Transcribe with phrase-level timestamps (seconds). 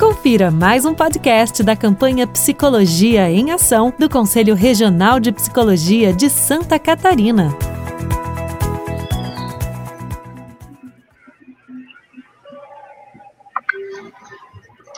[0.00, 6.30] Confira mais um podcast da campanha Psicologia em Ação do Conselho Regional de Psicologia de
[6.30, 7.54] Santa Catarina.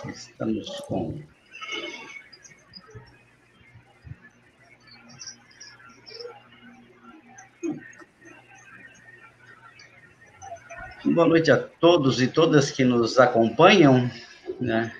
[0.06, 1.20] Estamos com
[11.04, 14.08] Boa noite a todos e todas que nos acompanham.
[14.60, 14.92] Né?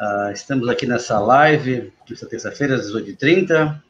[0.00, 3.80] Uh, estamos aqui nessa live, nesta terça-feira, às 18h30,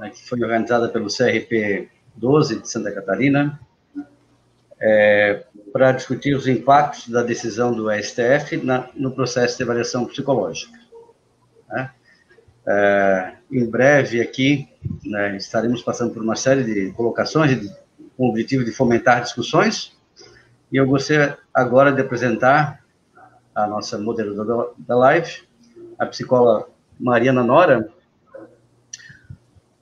[0.00, 3.58] né, que foi organizada pelo CRP 12 de Santa Catarina,
[4.80, 10.78] é, para discutir os impactos da decisão do STF na, no processo de avaliação psicológica.
[11.68, 11.90] Né?
[12.66, 14.68] É, em breve aqui
[15.04, 17.68] né, estaremos passando por uma série de colocações de,
[18.16, 19.96] com o objetivo de fomentar discussões
[20.72, 22.83] e eu gostaria agora de apresentar
[23.54, 25.42] a nossa moderadora da live,
[25.98, 26.66] a psicóloga
[26.98, 27.88] Mariana Nora.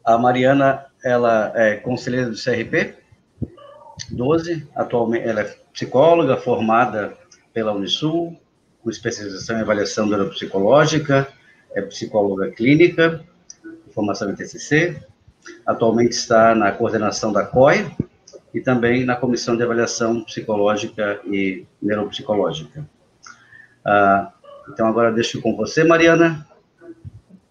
[0.05, 2.95] A Mariana, ela é conselheira do CRP
[4.11, 7.17] 12, atualmente ela é psicóloga formada
[7.53, 8.39] pela Unisul,
[8.83, 11.29] com especialização em avaliação neuropsicológica,
[11.75, 13.25] é psicóloga clínica,
[13.95, 15.01] formação em TCC,
[15.65, 17.91] atualmente está na coordenação da COI,
[18.55, 22.87] e também na Comissão de Avaliação Psicológica e Neuropsicológica.
[23.85, 24.33] Ah,
[24.69, 26.47] então, agora deixo com você, Mariana.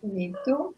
[0.02, 0.76] Perfeito.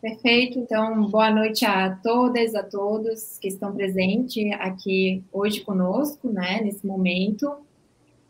[0.00, 0.58] Perfeito.
[0.58, 6.86] Então, boa noite a todas, a todos que estão presentes aqui hoje conosco, né, nesse
[6.86, 7.56] momento.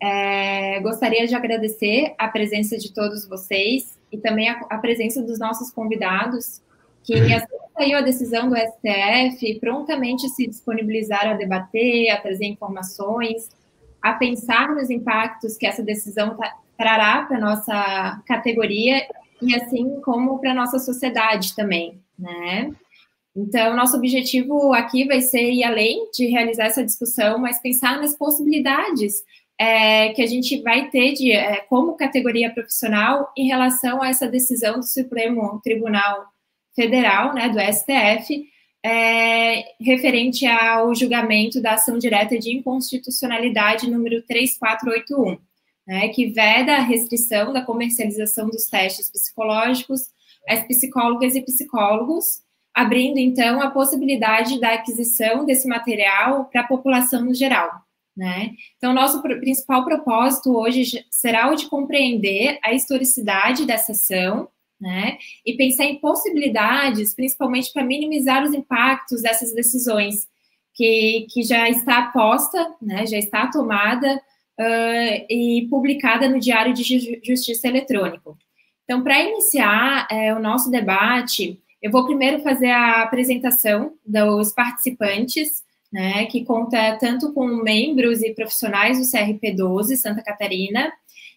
[0.00, 5.38] É, gostaria de agradecer a presença de todos vocês e também a, a presença dos
[5.38, 6.62] nossos convidados,
[7.02, 13.48] que assim saiu a decisão do STF, prontamente se disponibilizaram a debater, a trazer informações,
[14.04, 16.36] a pensar nos impactos que essa decisão
[16.76, 19.00] trará para a nossa categoria
[19.40, 22.70] e assim como para a nossa sociedade também, né?
[23.34, 28.14] Então, nosso objetivo aqui vai ser ir além de realizar essa discussão, mas pensar nas
[28.14, 29.24] possibilidades
[29.58, 34.28] é, que a gente vai ter de, é, como categoria profissional em relação a essa
[34.28, 36.26] decisão do Supremo Tribunal
[36.76, 38.46] Federal, né, do STF,
[38.84, 45.38] é, referente ao julgamento da ação direta de inconstitucionalidade número 3481,
[45.86, 50.02] né, que veda a restrição da comercialização dos testes psicológicos
[50.46, 52.42] às psicólogas e psicólogos,
[52.74, 57.70] abrindo então a possibilidade da aquisição desse material para a população no geral.
[58.14, 58.52] Né?
[58.76, 64.48] Então, nosso principal propósito hoje será o de compreender a historicidade dessa ação,
[64.84, 65.16] né?
[65.46, 70.28] E pensar em possibilidades, principalmente para minimizar os impactos dessas decisões
[70.74, 73.06] que, que já está posta, né?
[73.06, 74.16] Já está tomada
[74.60, 78.36] uh, e publicada no Diário de Justiça Eletrônico.
[78.84, 85.64] Então, para iniciar é, o nosso debate, eu vou primeiro fazer a apresentação dos participantes,
[85.90, 90.92] né, que conta tanto com membros e profissionais do CRP12 Santa Catarina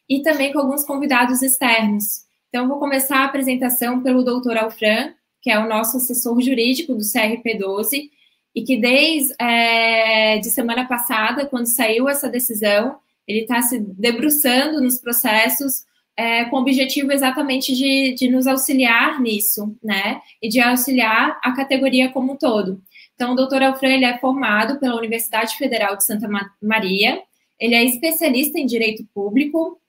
[0.10, 2.27] e também com alguns convidados externos.
[2.50, 7.02] Então, vou começar a apresentação pelo doutor Alfran, que é o nosso assessor jurídico do
[7.02, 8.10] CRP12,
[8.56, 12.98] e que desde é, de semana passada, quando saiu essa decisão,
[13.28, 15.86] ele está se debruçando nos processos
[16.16, 20.20] é, com o objetivo exatamente de, de nos auxiliar nisso, né?
[20.42, 22.82] E de auxiliar a categoria como um todo.
[23.14, 26.28] Então, o doutor Alfran ele é formado pela Universidade Federal de Santa
[26.62, 27.22] Maria,
[27.60, 29.80] ele é especialista em direito público,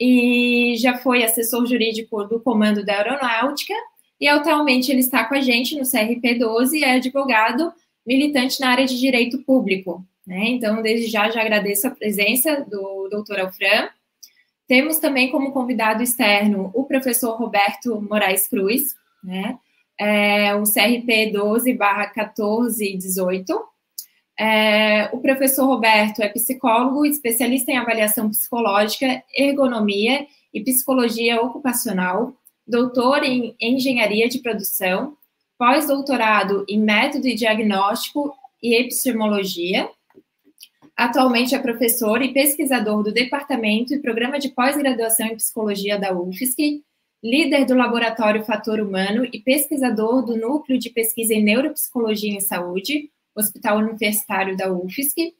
[0.00, 3.74] e já foi assessor jurídico do Comando da Aeronáutica
[4.20, 7.72] e atualmente ele está com a gente no CRP 12 e é advogado
[8.06, 10.04] militante na área de direito público.
[10.26, 10.48] Né?
[10.48, 13.88] Então, desde já, já agradeço a presença do doutor Alfran.
[14.66, 19.56] Temos também como convidado externo o professor Roberto Moraes Cruz, né?
[19.98, 23.64] É, o CRP 12 barra 1418,
[24.38, 32.34] é, o professor Roberto é psicólogo, especialista em avaliação psicológica, ergonomia e psicologia ocupacional,
[32.66, 35.16] doutor em engenharia de produção,
[35.58, 39.88] pós-doutorado em método e diagnóstico e epistemologia.
[40.94, 46.82] Atualmente é professor e pesquisador do Departamento e Programa de Pós-Graduação em Psicologia da UFSC,
[47.22, 53.10] líder do Laboratório Fator Humano e pesquisador do Núcleo de Pesquisa em Neuropsicologia em Saúde,
[53.36, 55.34] Hospital Universitário da UFSC,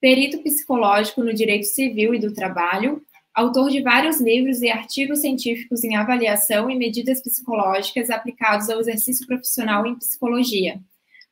[0.00, 3.00] perito psicológico no direito civil e do trabalho,
[3.34, 9.26] autor de vários livros e artigos científicos em avaliação e medidas psicológicas aplicados ao exercício
[9.26, 10.80] profissional em psicologia.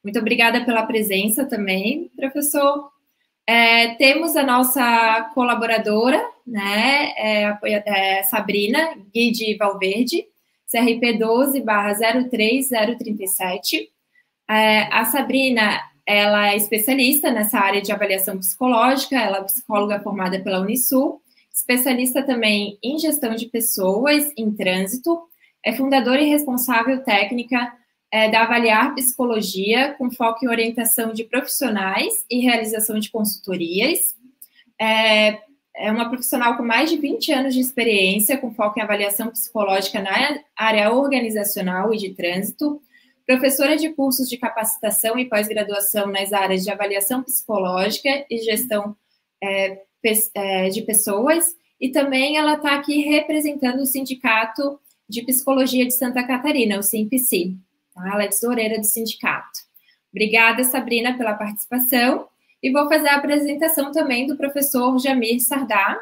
[0.02, 2.90] Muito obrigada pela presença também, professor.
[3.46, 10.26] É, temos a nossa colaboradora, né, é, é Sabrina Guide Valverde,
[10.70, 13.88] CRP 12/03037.
[14.49, 20.41] É, a Sabrina, ela é especialista nessa área de avaliação psicológica, ela é psicóloga formada
[20.41, 21.23] pela Unisul,
[21.53, 25.19] especialista também em gestão de pessoas em trânsito,
[25.65, 27.73] é fundadora e responsável técnica
[28.11, 34.15] é, da Avaliar Psicologia, com foco em orientação de profissionais e realização de consultorias.
[34.81, 35.39] É,
[35.77, 40.00] é uma profissional com mais de 20 anos de experiência, com foco em avaliação psicológica
[40.00, 42.81] na área organizacional e de trânsito,
[43.26, 48.97] professora de cursos de capacitação e pós-graduação nas áreas de avaliação psicológica e gestão
[49.43, 49.82] é,
[50.35, 54.79] é de pessoas, e também ela está aqui representando o Sindicato
[55.09, 57.56] de Psicologia de Santa Catarina, o SIMPC.
[57.94, 58.11] Tá?
[58.12, 59.61] Ela é tesoureira do sindicato.
[60.11, 62.29] Obrigada, Sabrina, pela participação.
[62.62, 65.99] E vou fazer a apresentação também do professor Jamir Sardá,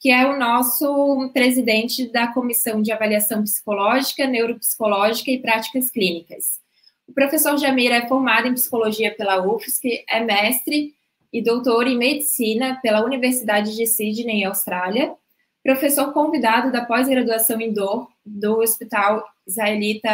[0.00, 6.60] que é o nosso presidente da Comissão de Avaliação Psicológica, Neuropsicológica e Práticas Clínicas.
[7.06, 10.94] O professor Jamir é formado em Psicologia pela UFSC, é mestre
[11.32, 15.14] e doutor em Medicina pela Universidade de Sydney, Austrália,
[15.62, 20.10] professor convidado da pós-graduação em dor do Hospital Israelita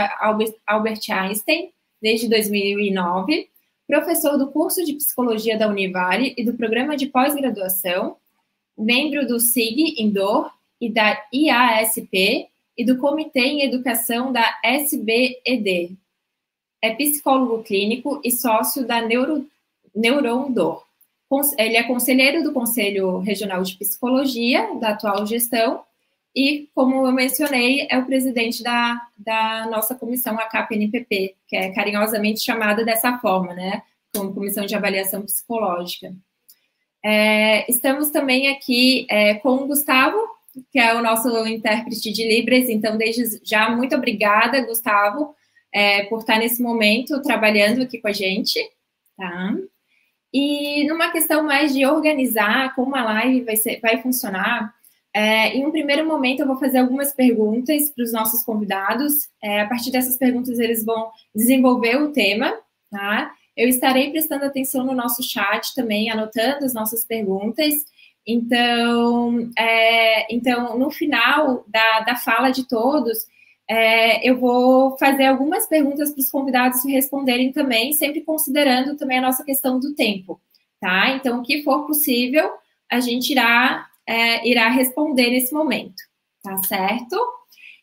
[0.66, 3.48] Albert Einstein, desde 2009,
[3.86, 8.16] professor do curso de Psicologia da Univale e do programa de pós-graduação,
[8.76, 10.50] membro do SIG em dor
[10.80, 15.96] e da IASP e do Comitê em Educação da SBED.
[16.82, 19.46] É psicólogo clínico e sócio da Neuro,
[19.94, 20.84] Neuron Dor.
[21.56, 25.82] Ele é conselheiro do Conselho Regional de Psicologia, da atual gestão,
[26.34, 31.70] e, como eu mencionei, é o presidente da, da nossa comissão, a CAPNPP, que é
[31.72, 33.82] carinhosamente chamada dessa forma, né?
[34.14, 36.14] Como Comissão de Avaliação Psicológica.
[37.04, 40.16] É, estamos também aqui é, com o Gustavo,
[40.70, 45.34] que é o nosso intérprete de Libras, então, desde já, muito obrigada, Gustavo,
[45.72, 48.60] é, por estar nesse momento trabalhando aqui com a gente,
[49.16, 49.56] tá?
[50.32, 54.74] E numa questão mais de organizar como a live vai, ser, vai funcionar,
[55.14, 59.28] é, em um primeiro momento eu vou fazer algumas perguntas para os nossos convidados.
[59.42, 62.54] É, a partir dessas perguntas eles vão desenvolver o tema,
[62.90, 63.32] tá?
[63.54, 67.74] Eu estarei prestando atenção no nosso chat também, anotando as nossas perguntas.
[68.26, 73.26] Então, é, então no final da, da fala de todos,
[73.72, 79.22] é, eu vou fazer algumas perguntas para os convidados responderem também, sempre considerando também a
[79.22, 80.38] nossa questão do tempo,
[80.78, 81.08] tá?
[81.16, 82.50] Então, o que for possível,
[82.90, 86.02] a gente irá, é, irá responder nesse momento,
[86.42, 87.18] tá certo?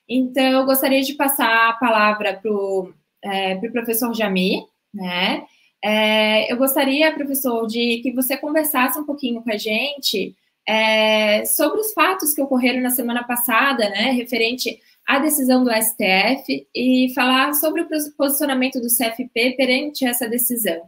[0.07, 2.93] Então, eu gostaria de passar a palavra para o
[3.23, 4.61] é, pro professor Jamir,
[4.93, 5.43] né?
[5.83, 10.35] É, eu gostaria, professor, de que você conversasse um pouquinho com a gente
[10.67, 16.67] é, sobre os fatos que ocorreram na semana passada, né, referente a decisão do STF
[16.73, 20.83] e falar sobre o posicionamento do CFP perante essa decisão.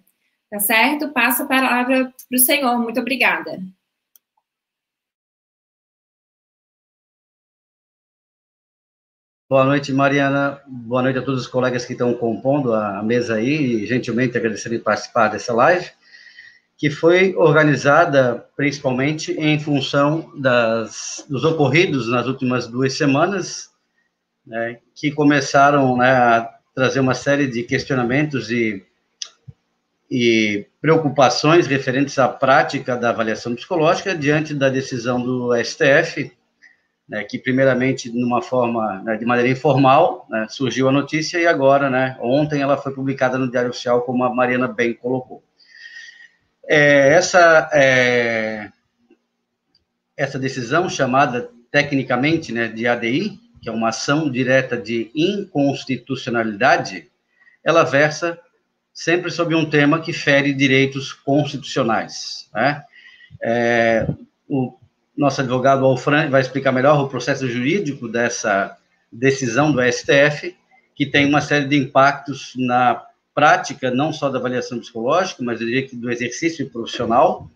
[0.47, 1.09] Tá certo?
[1.09, 2.77] Passo a palavra para o senhor.
[2.77, 3.59] Muito obrigada.
[9.49, 10.61] Boa noite, Mariana.
[10.67, 14.75] Boa noite a todos os colegas que estão compondo a mesa aí e gentilmente agradecendo
[14.75, 15.89] em participar dessa live,
[16.77, 23.71] que foi organizada principalmente em função das, dos ocorridos nas últimas duas semanas
[24.45, 28.83] né, que começaram né, a trazer uma série de questionamentos e,
[30.09, 36.31] e preocupações referentes à prática da avaliação psicológica diante da decisão do STF,
[37.07, 41.89] né, que primeiramente, numa forma, né, de maneira informal, né, surgiu a notícia e agora,
[41.89, 45.43] né, ontem ela foi publicada no Diário Oficial, como a Mariana bem colocou.
[46.65, 48.69] É, essa, é,
[50.15, 57.07] essa decisão, chamada tecnicamente né, de ADI, que é uma ação direta de inconstitucionalidade,
[57.63, 58.39] ela versa
[58.93, 62.49] sempre sobre um tema que fere direitos constitucionais.
[62.53, 62.83] Né?
[63.41, 64.07] É,
[64.49, 64.77] o
[65.15, 68.75] nosso advogado Alfran vai explicar melhor o processo jurídico dessa
[69.11, 70.55] decisão do STF,
[70.95, 73.03] que tem uma série de impactos na
[73.33, 77.49] prática, não só da avaliação psicológica, mas eu diria que do exercício profissional.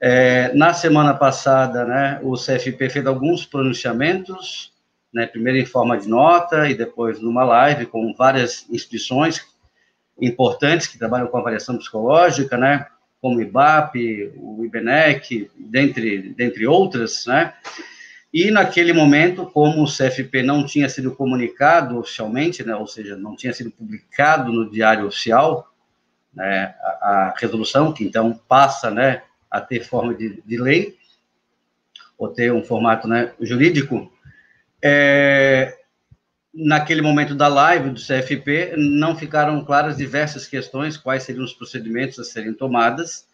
[0.00, 4.72] É, na semana passada, né, o CFP fez alguns pronunciamentos
[5.16, 9.46] né, primeiro em forma de nota e depois numa live com várias instituições
[10.20, 12.86] importantes que trabalham com avaliação psicológica, né,
[13.18, 17.54] como o IBAP, o IBNEC, dentre, dentre outras, né,
[18.30, 23.34] e naquele momento, como o CFP não tinha sido comunicado oficialmente, né, ou seja, não
[23.34, 25.72] tinha sido publicado no Diário Oficial,
[26.34, 30.94] né, a, a resolução, que então passa né, a ter forma de, de lei,
[32.18, 34.12] ou ter um formato né, jurídico,
[34.88, 35.76] é,
[36.54, 42.20] naquele momento da live do CFP, não ficaram claras diversas questões, quais seriam os procedimentos
[42.20, 43.26] a serem tomadas.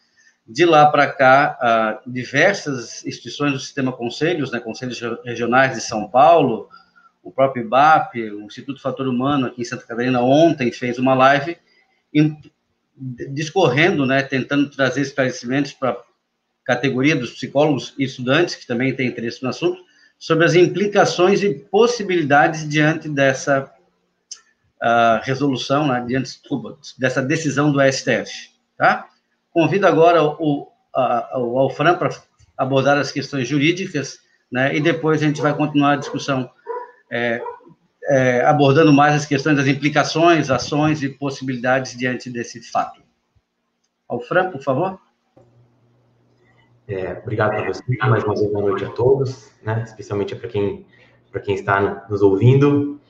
[0.46, 6.68] De lá para cá, diversas instituições do sistema conselhos, né, conselhos regionais de São Paulo,
[7.22, 11.56] o próprio IBAP, o Instituto Fator Humano aqui em Santa Catarina, ontem fez uma live
[13.30, 15.96] discorrendo, né, tentando trazer esclarecimentos para a
[16.64, 19.80] categoria dos psicólogos e estudantes, que também têm interesse no assunto,
[20.22, 23.68] sobre as implicações e possibilidades diante dessa
[24.80, 26.38] uh, resolução, né, diante
[26.96, 28.50] dessa decisão do STF.
[28.78, 29.08] Tá?
[29.50, 32.10] Convido agora o, o Alfran para
[32.56, 36.48] abordar as questões jurídicas, né, e depois a gente vai continuar a discussão
[37.10, 37.42] é,
[38.04, 43.02] é, abordando mais as questões das implicações, ações e possibilidades diante desse fato.
[44.08, 45.00] Alfran, por favor.
[46.92, 47.84] É, obrigado, professor.
[48.06, 49.82] Mais uma vez, boa noite a todos, né?
[49.86, 50.84] especialmente para quem,
[51.42, 53.00] quem está nos ouvindo.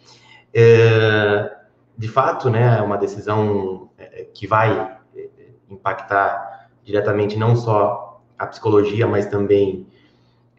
[0.55, 1.51] É,
[1.99, 4.71] de fato, né, é uma decisão é, que vai
[5.17, 5.29] é,
[5.69, 9.89] impactar diretamente não só a psicologia, mas também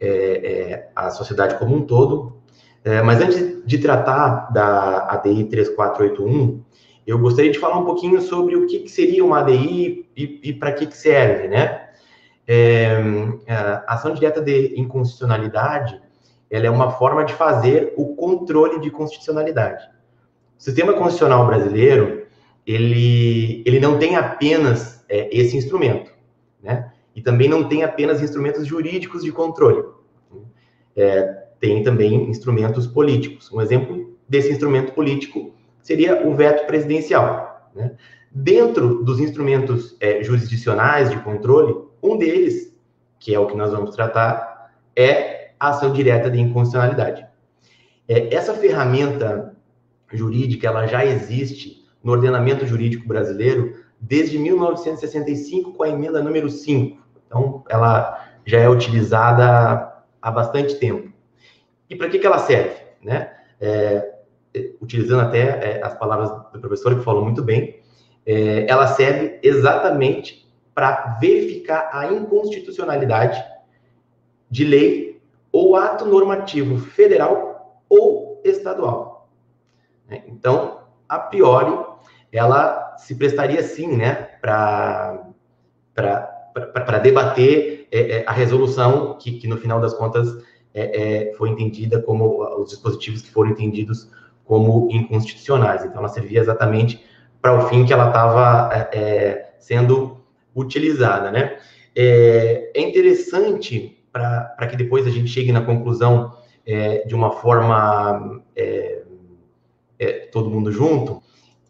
[0.01, 2.41] é, é, a sociedade como um todo.
[3.05, 6.61] mas antes de tratar da ADI 3481,
[7.07, 10.53] eu gostaria de falar um pouquinho sobre o que, que seria uma ADI e, e
[10.53, 11.82] para que, que serve, né?
[12.47, 12.97] É,
[13.47, 16.01] a ação direta de inconstitucionalidade
[16.49, 19.85] ela é uma forma de fazer o controle de constitucionalidade.
[20.55, 22.27] O sistema constitucional brasileiro
[22.65, 26.11] ele, ele não tem apenas é, esse instrumento,
[26.61, 26.91] né?
[27.15, 29.83] E também não tem apenas instrumentos jurídicos de controle.
[30.95, 33.51] É, tem também instrumentos políticos.
[33.51, 37.71] Um exemplo desse instrumento político seria o veto presidencial.
[37.75, 37.95] Né?
[38.31, 42.75] Dentro dos instrumentos é, jurisdicionais de controle, um deles,
[43.17, 47.25] que é o que nós vamos tratar, é a ação direta de inconstitucionalidade.
[48.07, 49.55] É, essa ferramenta
[50.11, 57.01] jurídica, ela já existe no ordenamento jurídico brasileiro desde 1965 com a emenda número 5.
[57.25, 61.11] Então, ela já é utilizada há bastante tempo.
[61.89, 62.75] E para que, que ela serve?
[63.01, 63.31] Né?
[63.59, 64.13] É,
[64.81, 67.79] utilizando até é, as palavras do professor, que falou muito bem,
[68.25, 70.42] é, ela serve exatamente
[70.73, 73.43] para verificar a inconstitucionalidade
[74.49, 79.29] de lei ou ato normativo federal ou estadual.
[80.07, 80.23] Né?
[80.27, 81.77] Então, a priori,
[82.31, 85.27] ela se prestaria sim, né, para
[87.01, 90.27] debater é, é, a resolução que, que, no final das contas,
[90.73, 94.09] é, é, foi entendida como os dispositivos que foram entendidos
[94.43, 95.85] como inconstitucionais.
[95.85, 97.03] Então, ela servia exatamente
[97.41, 100.22] para o fim que ela estava é, é, sendo
[100.55, 101.57] utilizada, né?
[101.95, 106.33] É, é interessante para que depois a gente chegue na conclusão
[106.65, 109.03] é, de uma forma é,
[109.99, 111.21] é, todo mundo junto,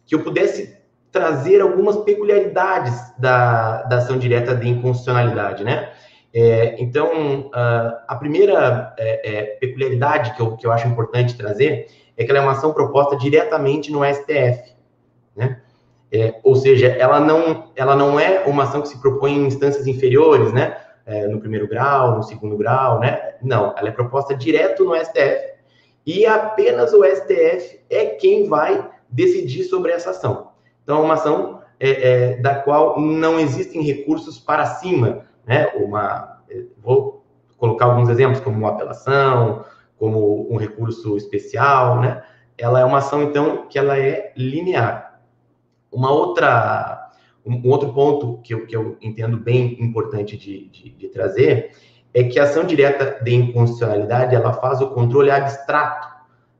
[0.06, 0.76] que eu pudesse
[1.10, 5.92] trazer algumas peculiaridades da, da ação direta de inconstitucionalidade, né?
[6.36, 11.86] É, então, a primeira é, peculiaridade que eu, que eu acho importante trazer
[12.16, 14.74] é que ela é uma ação proposta diretamente no STF,
[15.36, 15.60] né?
[16.14, 19.84] É, ou seja, ela não, ela não é uma ação que se propõe em instâncias
[19.88, 20.76] inferiores, né?
[21.04, 23.34] É, no primeiro grau, no segundo grau, né?
[23.42, 25.54] Não, ela é proposta direto no STF
[26.06, 30.52] e apenas o STF é quem vai decidir sobre essa ação.
[30.82, 35.66] Então, é uma ação é, é, da qual não existem recursos para cima, né?
[35.74, 37.24] Uma, é, vou
[37.56, 39.64] colocar alguns exemplos, como uma apelação,
[39.98, 42.22] como um recurso especial, né?
[42.56, 45.13] Ela é uma ação, então, que ela é linear.
[45.94, 47.10] Uma outra,
[47.46, 51.70] um outro ponto que eu, que eu entendo bem importante de, de, de trazer
[52.12, 56.08] é que a ação direta de inconstitucionalidade ela faz o controle abstrato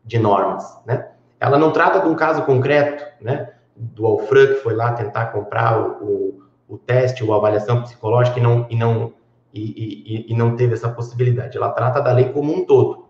[0.05, 1.11] de normas, né?
[1.41, 3.53] Ela não trata de um caso concreto, né?
[3.77, 6.43] Do Alfran que foi lá tentar comprar o, o,
[6.75, 9.13] o teste ou avaliação psicológica e não e não
[9.53, 11.57] e, e, e, não teve essa possibilidade.
[11.57, 13.07] Ela trata da lei como um todo.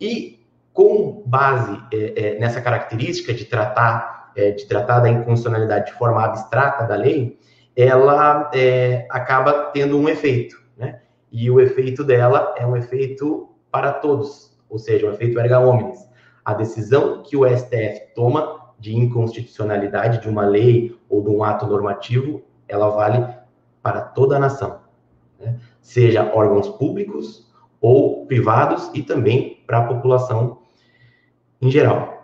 [0.00, 5.98] E com base é, é, nessa característica de tratar é, de tratar da inconstitucionalidade de
[5.98, 7.38] forma abstrata da lei,
[7.76, 11.00] ela é, acaba tendo um efeito, né?
[11.30, 16.06] E o efeito dela é um efeito para todos, ou seja, um efeito erga omnes.
[16.44, 21.66] A decisão que o STF toma de inconstitucionalidade de uma lei ou de um ato
[21.66, 23.24] normativo, ela vale
[23.82, 24.80] para toda a nação,
[25.38, 25.58] né?
[25.80, 30.58] seja órgãos públicos ou privados e também para a população
[31.60, 32.21] em geral.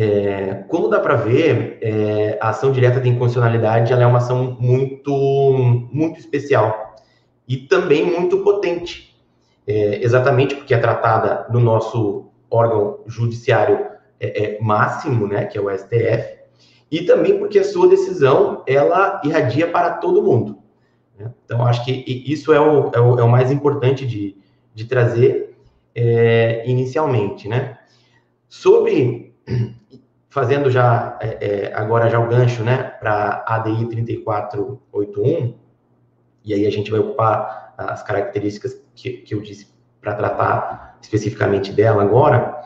[0.00, 4.56] É, como dá para ver, é, a ação direta de inconstitucionalidade ela é uma ação
[4.60, 5.10] muito,
[5.90, 6.94] muito especial
[7.48, 9.08] e também muito potente.
[9.66, 13.86] é, exatamente porque é tratada no nosso órgão judiciário
[14.20, 16.38] é, é, máximo, né, que é o STF,
[16.90, 20.58] e também porque a sua decisão ela irradia para todo mundo.
[21.18, 21.30] Né?
[21.44, 24.36] Então, acho que isso é o, é o, é o mais importante de,
[24.72, 25.56] de trazer
[26.64, 27.76] inicialmente, né?
[28.48, 29.27] Sobre,
[30.28, 35.54] fazendo já, é, é agora já o gancho, né, para a ADI 3481,
[36.44, 39.68] e aí a gente vai ocupar as características que, que eu disse
[40.00, 42.60] para tratar especificamente dela agora.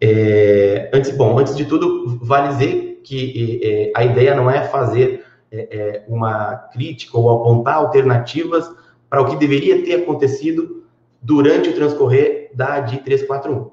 [0.00, 5.24] É, antes, bom, antes de tudo, vale dizer que é, a ideia não é fazer
[5.50, 8.68] é, uma crítica ou apontar alternativas
[9.08, 10.84] para o que deveria ter acontecido
[11.20, 13.70] durante o transcorrer da ADI 341.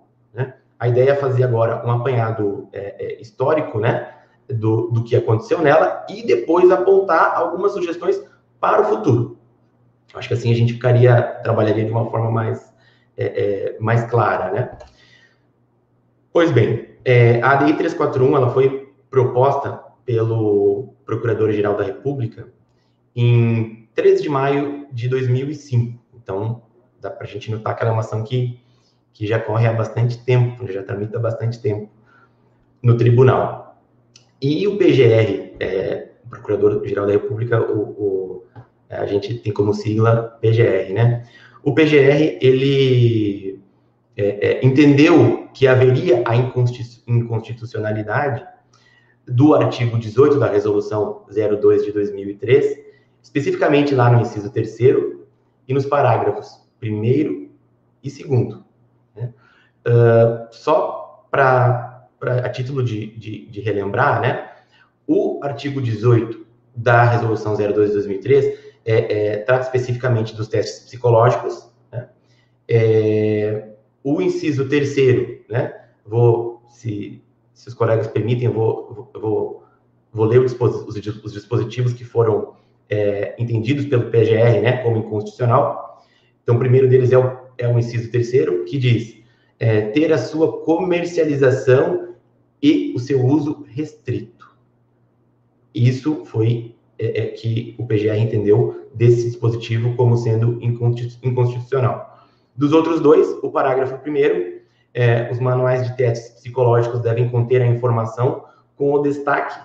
[0.80, 4.16] A ideia é fazer agora um apanhado é, é, histórico né,
[4.48, 8.24] do, do que aconteceu nela e depois apontar algumas sugestões
[8.60, 9.38] para o futuro.
[10.14, 12.74] Acho que assim a gente ficaria, trabalharia de uma forma mais,
[13.18, 14.78] é, é, mais clara, né?
[16.32, 22.48] Pois bem, é, a ADI 341 ela foi proposta pelo Procurador-Geral da República
[23.16, 26.00] em 13 de maio de 2005.
[26.16, 26.64] Então,
[27.00, 28.60] dá para a gente notar que ela é uma ação que,
[29.20, 31.90] que já corre há bastante tempo, já tramita há bastante tempo
[32.82, 33.84] no tribunal.
[34.42, 38.44] E o PGR, é, Procurador-Geral da República, o, o,
[38.90, 41.26] a gente tem como sigla PGR, né?
[41.62, 43.62] O PGR, ele
[44.16, 46.34] é, é, entendeu que haveria a
[47.06, 48.48] inconstitucionalidade
[49.28, 52.78] do artigo 18 da Resolução 02 de 2003,
[53.22, 54.80] especificamente lá no inciso 3
[55.68, 57.04] e nos parágrafos 1
[58.02, 58.69] e 2.
[59.20, 59.34] Né?
[59.88, 64.50] Uh, só para a título de, de, de, relembrar, né?
[65.08, 66.46] o artigo 18
[66.76, 71.72] da Resolução 02 de 2003 é, é, trata especificamente dos testes psicológicos.
[71.92, 72.10] Né?
[72.68, 73.70] É,
[74.04, 75.74] o inciso terceiro, né?
[76.06, 77.22] vou, se
[77.60, 79.64] se os colegas permitem, eu vou, vou,
[80.14, 82.54] vou ler os, os dispositivos que foram
[82.90, 86.02] é, entendidos pelo PGR né, como inconstitucional.
[86.42, 89.18] Então, o primeiro deles é o, é o inciso terceiro, que diz
[89.60, 92.16] é, ter a sua comercialização
[92.62, 94.50] e o seu uso restrito.
[95.76, 102.28] Isso foi é, é que o PGR entendeu desse dispositivo como sendo inconstitucional.
[102.56, 104.60] Dos outros dois, o parágrafo primeiro
[104.94, 108.44] é, os manuais de testes psicológicos devem conter a informação
[108.76, 109.60] com o destaque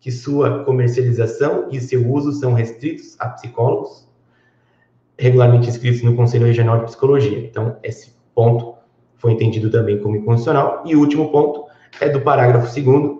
[0.00, 4.05] que sua comercialização e seu uso são restritos a psicólogos
[5.18, 7.38] regularmente inscritos no Conselho Regional de Psicologia.
[7.38, 8.74] Então, esse ponto
[9.16, 10.82] foi entendido também como inconstitucional.
[10.86, 11.64] E o último ponto
[12.00, 13.16] é do parágrafo 2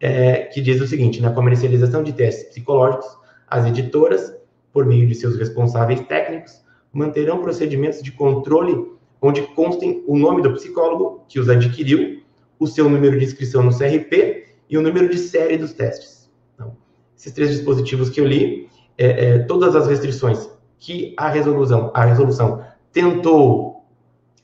[0.00, 3.06] é, que diz o seguinte, na comercialização de testes psicológicos,
[3.48, 4.34] as editoras,
[4.72, 10.52] por meio de seus responsáveis técnicos, manterão procedimentos de controle onde constem o nome do
[10.54, 12.22] psicólogo que os adquiriu,
[12.58, 16.30] o seu número de inscrição no CRP e o número de série dos testes.
[16.54, 16.76] Então,
[17.16, 22.04] esses três dispositivos que eu li, é, é, todas as restrições que a resolução, a
[22.04, 23.84] resolução tentou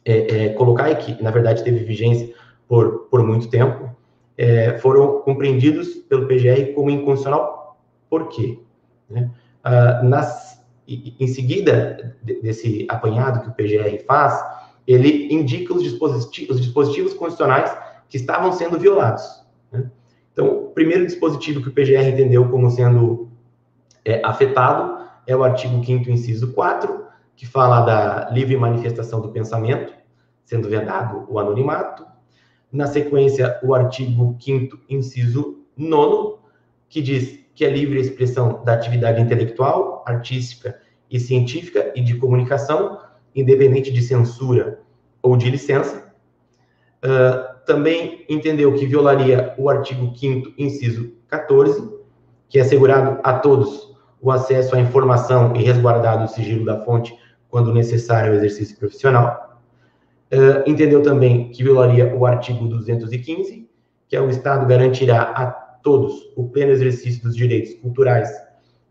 [0.04, 2.34] é, é colocar e que, na verdade, teve vigência
[2.68, 3.90] por, por muito tempo,
[4.36, 7.78] é, foram compreendidos pelo PGR como inconstitucional.
[8.10, 8.58] Por quê?
[9.08, 9.30] Né?
[9.62, 14.44] Ah, nas, em seguida desse apanhado que o PGR faz,
[14.86, 17.74] ele indica os dispositivos, os dispositivos constitucionais
[18.08, 19.42] que estavam sendo violados.
[19.72, 19.90] Né?
[20.32, 23.30] Então, o primeiro dispositivo que o PGR entendeu como sendo
[24.04, 27.04] é, afetado é o artigo 5 inciso 4,
[27.36, 29.92] que fala da livre manifestação do pensamento,
[30.44, 32.04] sendo vedado o anonimato.
[32.70, 36.38] Na sequência, o artigo 5 inciso 9,
[36.88, 40.78] que diz que é livre a expressão da atividade intelectual, artística
[41.10, 43.00] e científica e de comunicação,
[43.34, 44.80] independente de censura
[45.22, 46.12] ou de licença.
[47.04, 51.94] Uh, também entendeu que violaria o artigo 5 inciso 14,
[52.48, 53.93] que é assegurado a todos
[54.24, 57.14] o acesso à informação e resguardado o sigilo da fonte
[57.50, 59.60] quando necessário ao exercício profissional.
[60.32, 63.68] Uh, entendeu também que violaria o artigo 215,
[64.08, 68.30] que é o Estado garantirá a todos o pleno exercício dos direitos culturais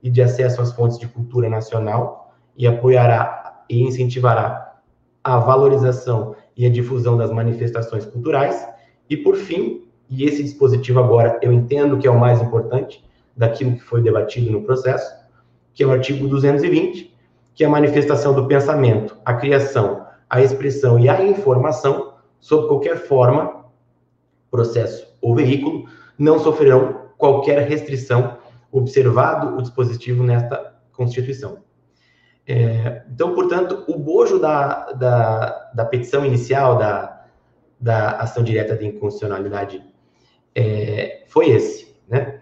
[0.03, 4.75] e de acesso às fontes de cultura nacional e apoiará e incentivará
[5.23, 8.67] a valorização e a difusão das manifestações culturais.
[9.09, 13.03] E, por fim, e esse dispositivo agora eu entendo que é o mais importante
[13.35, 15.22] daquilo que foi debatido no processo,
[15.73, 17.13] que é o artigo 220,
[17.55, 22.97] que é a manifestação do pensamento, a criação, a expressão e a informação, sob qualquer
[22.97, 23.65] forma,
[24.49, 25.85] processo ou veículo,
[26.17, 28.37] não sofrerão qualquer restrição,
[28.71, 31.59] observado o dispositivo nesta Constituição.
[32.45, 37.25] É, então, portanto, o bojo da, da, da petição inicial da,
[37.79, 39.83] da ação direta de inconstitucionalidade
[40.53, 42.41] é, foi esse, né?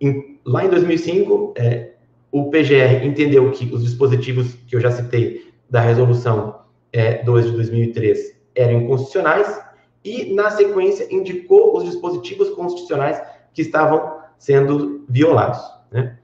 [0.00, 1.87] Em, lá em 2005, é,
[2.30, 6.60] o PGR entendeu que os dispositivos que eu já citei da resolução
[6.92, 9.60] é, 2 de 2003 eram inconstitucionais
[10.04, 13.20] e, na sequência, indicou os dispositivos constitucionais
[13.52, 15.60] que estavam sendo violados.
[15.90, 16.18] Né?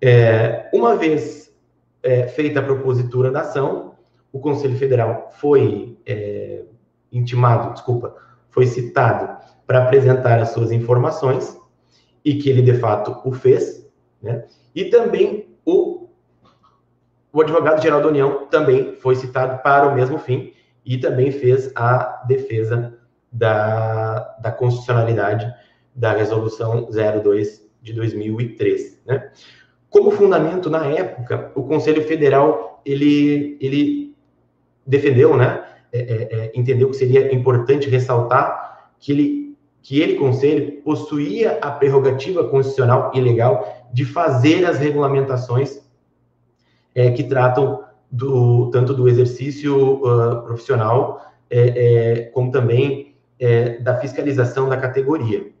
[0.00, 1.54] É, uma vez
[2.02, 3.94] é, feita a propositura da ação,
[4.32, 6.62] o Conselho Federal foi é,
[7.10, 8.14] intimado, desculpa,
[8.50, 11.58] foi citado para apresentar as suas informações
[12.24, 13.88] e que ele de fato o fez,
[14.22, 14.44] né?
[14.74, 16.08] E também o,
[17.32, 20.52] o advogado-geral da União também foi citado para o mesmo fim
[20.84, 22.96] e também fez a defesa
[23.30, 25.52] da, da constitucionalidade
[25.94, 29.30] da resolução 02 de 2003, né?
[29.90, 34.14] Como fundamento, na época, o Conselho Federal, ele, ele
[34.86, 39.45] defendeu, né, é, é, é entendeu que seria importante ressaltar que ele,
[39.86, 45.80] que ele, Conselho, possuía a prerrogativa constitucional e legal de fazer as regulamentações
[46.92, 53.14] é, que tratam do, tanto do exercício uh, profissional, é, é, como também
[53.82, 55.52] da fiscalização da categoria.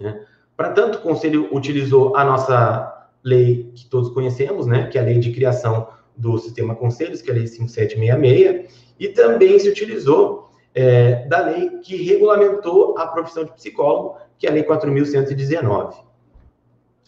[0.00, 0.24] Né?
[0.56, 5.04] Para tanto, o Conselho utilizou a nossa lei que todos conhecemos, né, que é a
[5.04, 10.51] lei de criação do sistema conselhos, que é a lei 5766, e também se utilizou
[10.74, 15.94] é, da lei que regulamentou a profissão de psicólogo, que é a lei 4.119.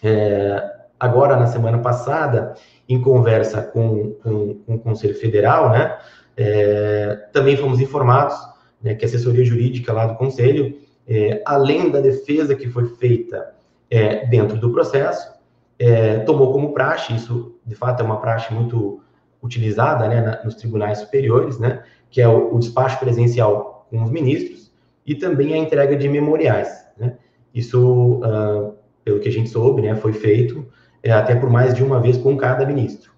[0.02, 2.54] É, agora, na semana passada,
[2.88, 5.98] em conversa com, com, com o Conselho Federal, né,
[6.36, 8.36] é, também fomos informados
[8.82, 13.54] né, que a assessoria jurídica lá do Conselho é, além da defesa que foi feita
[13.90, 15.32] é, dentro do processo,
[15.78, 19.02] é, tomou como praxe, isso de fato é uma praxe muito
[19.42, 21.82] utilizada né, na, nos tribunais superiores, né,
[22.14, 24.70] que é o, o, despacho presencial com os ministros
[25.04, 26.86] e também a entrega de memoriais.
[26.96, 27.16] Né.
[27.52, 28.72] Isso, uh,
[29.04, 30.64] pelo que a gente soube, né, foi feito
[31.02, 33.10] é, até por mais de uma vez com cada ministro.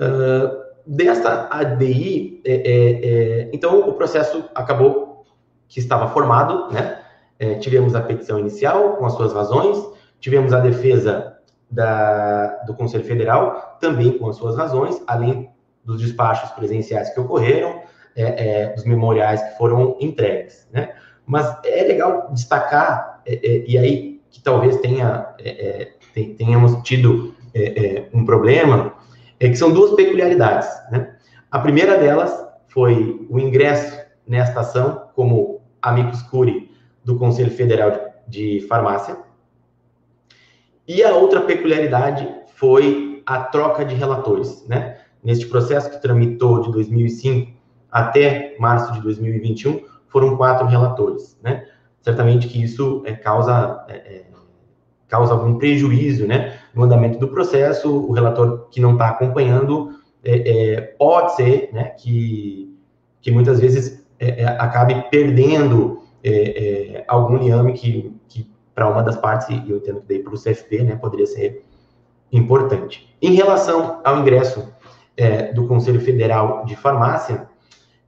[0.00, 0.50] Uh,
[0.84, 2.90] desta ADI, é, é,
[3.44, 5.24] é, então o processo acabou
[5.68, 7.04] que estava formado, né?
[7.38, 9.78] É, tivemos a petição inicial com as suas razões,
[10.18, 11.36] tivemos a defesa
[11.70, 15.48] da, do Conselho Federal também com as suas razões, além
[15.88, 17.80] dos despachos presenciais que ocorreram,
[18.14, 20.92] é, é, memoriais que foram entregues, né?
[21.24, 25.92] Mas é legal destacar, é, é, e aí que talvez tenha, é,
[26.36, 27.34] tenhamos tido
[28.12, 28.94] um problema,
[29.40, 31.16] é que são duas peculiaridades, né?
[31.50, 36.70] A primeira delas foi o ingresso nesta ação como amicus curi
[37.02, 37.92] do Conselho Federal
[38.28, 39.16] de Farmácia.
[40.86, 44.97] E a outra peculiaridade foi a troca de relatores, né?
[45.22, 47.52] Neste processo que tramitou de 2005
[47.90, 51.66] até março de 2021, foram quatro relatores, né?
[52.00, 54.24] Certamente que isso é, causa é, é,
[55.08, 57.90] causa algum prejuízo, né, no andamento do processo.
[57.90, 59.90] O relator que não está acompanhando
[60.22, 62.66] é, é, pode ser, né, que
[63.20, 66.02] que muitas vezes é, acabe perdendo
[67.08, 70.38] algum liame que, que para uma das partes, e eu entendo que daí para o
[70.38, 71.64] CFP, né, poderia ser
[72.30, 73.12] importante.
[73.20, 74.72] Em relação ao ingresso
[75.18, 77.48] é, do Conselho Federal de Farmácia,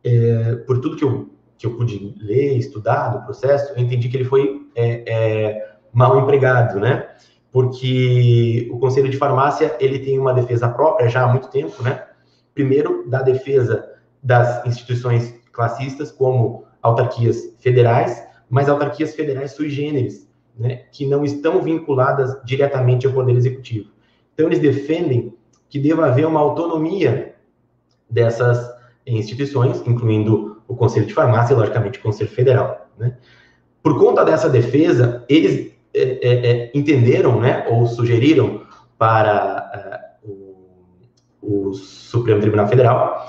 [0.05, 4.17] é, por tudo que eu, que eu pude ler, estudar do processo, eu entendi que
[4.17, 4.61] ele foi
[5.93, 7.09] mal empregado, né?
[7.53, 12.05] Porque o Conselho de Farmácia, ele tem uma defesa própria já há muito tempo, né?
[12.55, 13.85] Primeiro, da defesa
[14.23, 21.63] das instituições classistas, como autarquias federais, mas autarquias federais sui generis, né, que não estão
[21.63, 23.91] vinculadas diretamente ao Poder Executivo.
[24.35, 25.35] Então, eles defendem
[25.71, 27.35] que deva haver uma autonomia
[28.11, 28.71] dessas
[29.07, 32.89] instituições, incluindo o Conselho de Farmácia e, logicamente, o Conselho Federal.
[32.99, 33.17] Né?
[33.83, 38.63] Por conta dessa defesa, eles é, é, é entenderam, né, ou sugeriram
[38.99, 40.29] para uh,
[41.43, 43.27] o, o Supremo Tribunal Federal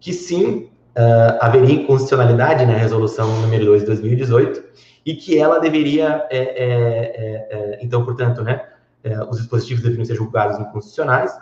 [0.00, 4.62] que sim, uh, haveria inconstitucionalidade na resolução número 2 de 2018
[5.04, 8.64] e que ela deveria, é, é, é, é então, portanto, né,
[9.02, 11.36] é, os dispositivos deveriam ser julgados inconstitucionais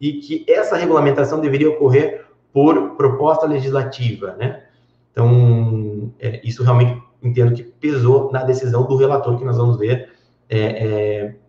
[0.00, 4.64] e que essa regulamentação deveria ocorrer por proposta legislativa, né?
[5.12, 10.12] Então, é, isso realmente entendo que pesou na decisão do relator que nós vamos ver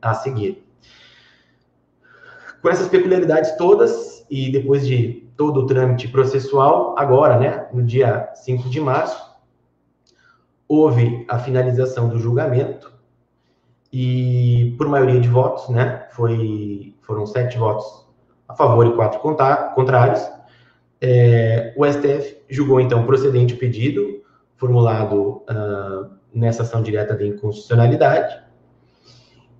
[0.01, 0.65] a seguir.
[2.61, 8.29] Com essas peculiaridades todas, e depois de todo o trâmite processual, agora, né, no dia
[8.35, 9.17] 5 de março,
[10.67, 12.91] houve a finalização do julgamento
[13.91, 18.08] e, por maioria de votos, né, foi, foram sete votos
[18.49, 20.27] a favor e quatro contrários.
[20.99, 24.23] É, o STF julgou, então, procedente o pedido
[24.57, 28.41] formulado uh, nessa ação direta de inconstitucionalidade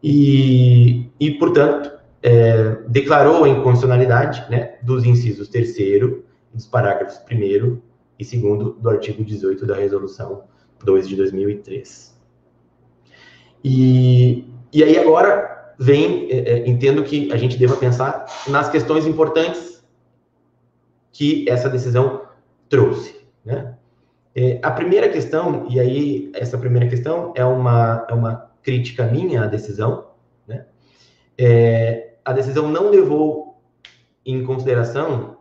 [0.03, 7.79] e, e portanto, é, declarou a inconstitucionalidade né, dos incisos terceiro dos parágrafos 1
[8.19, 10.43] e 2 do artigo 18 da Resolução
[10.83, 12.19] 2 de 2003.
[13.63, 15.48] E, e aí agora
[15.79, 19.81] vem, é, é, entendo que a gente deva pensar nas questões importantes
[21.13, 22.23] que essa decisão
[22.67, 23.15] trouxe.
[23.45, 23.75] Né?
[24.35, 29.43] É, a primeira questão, e aí essa primeira questão é uma, é uma crítica minha
[29.43, 30.09] à decisão,
[30.45, 30.65] né?
[31.37, 33.61] É, a decisão não levou
[34.25, 35.37] em consideração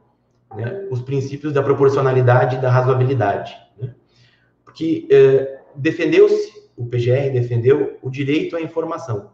[0.55, 3.55] né, os princípios da proporcionalidade e da razoabilidade.
[3.77, 3.93] Né?
[4.65, 9.33] Porque é, defendeu-se, o PGR defendeu o direito à informação,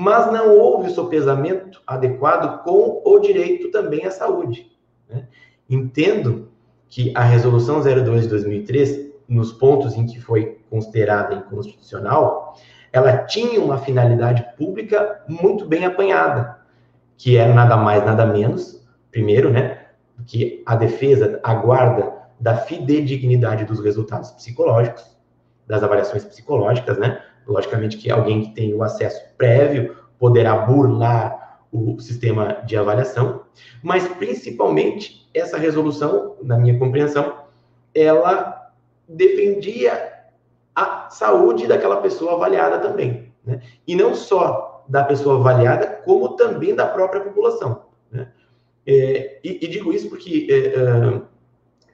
[0.00, 4.70] mas não houve sopesamento adequado com o direito também à saúde.
[5.10, 5.26] Né?
[5.68, 6.52] Entendo
[6.88, 12.56] que a Resolução 02 de 2003, nos pontos em que foi considerada inconstitucional,
[12.92, 16.60] ela tinha uma finalidade pública muito bem apanhada,
[17.16, 18.80] que é nada mais, nada menos,
[19.10, 19.86] primeiro, né,
[20.28, 25.18] que a defesa, a guarda da fidedignidade dos resultados psicológicos,
[25.66, 27.20] das avaliações psicológicas, né?
[27.48, 33.42] Logicamente que alguém que tem o acesso prévio poderá burlar o sistema de avaliação,
[33.82, 37.34] mas principalmente essa resolução, na minha compreensão,
[37.94, 38.70] ela
[39.08, 40.12] defendia
[40.74, 43.60] a saúde daquela pessoa avaliada também, né?
[43.86, 47.82] E não só da pessoa avaliada, como também da própria população.
[48.10, 48.28] Né?
[48.86, 51.20] É, e, e, digo isso porque é, é,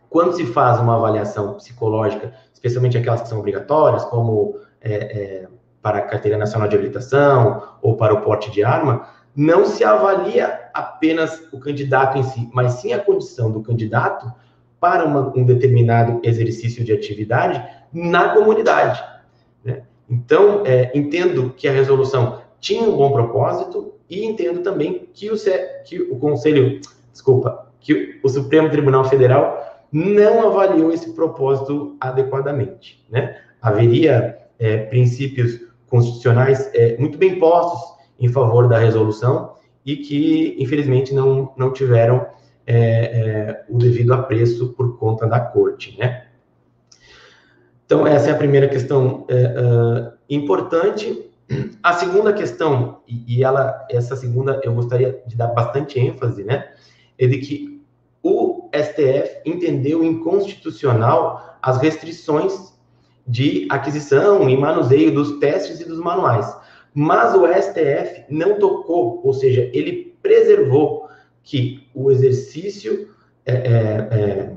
[0.08, 5.48] quando se faz uma avaliação psicológica, especialmente aquelas que são obrigatórias, como é, é,
[5.82, 10.68] para a Carteira Nacional de Habilitação ou para o porte de arma, não se avalia
[10.72, 14.32] apenas o candidato em si, mas sim a condição do candidato
[14.78, 19.02] para uma, um determinado exercício de atividade na comunidade.
[19.64, 19.82] Né?
[20.08, 25.36] Então, é, entendo que a resolução tinha um bom propósito e entendo também que o,
[25.84, 26.80] que o Conselho,
[27.12, 33.04] desculpa, que o Supremo Tribunal Federal não avaliou esse propósito adequadamente.
[33.10, 33.36] Né?
[33.60, 41.14] Haveria é, princípios constitucionais é, muito bem postos em favor da resolução e que, infelizmente,
[41.14, 42.26] não, não tiveram
[42.66, 46.26] é, é, o devido apreço por conta da corte, né?
[47.84, 51.30] Então, essa é a primeira questão é, importante.
[51.82, 56.72] A segunda questão, e, e, ela, essa segunda eu gostaria de dar bastante ênfase, né?
[57.18, 57.84] É de que
[58.22, 62.73] o STF entendeu inconstitucional as restrições
[63.26, 66.54] de aquisição e manuseio dos testes e dos manuais.
[66.92, 71.08] Mas o STF não tocou, ou seja, ele preservou
[71.42, 73.08] que o exercício
[73.44, 74.54] é, é, é,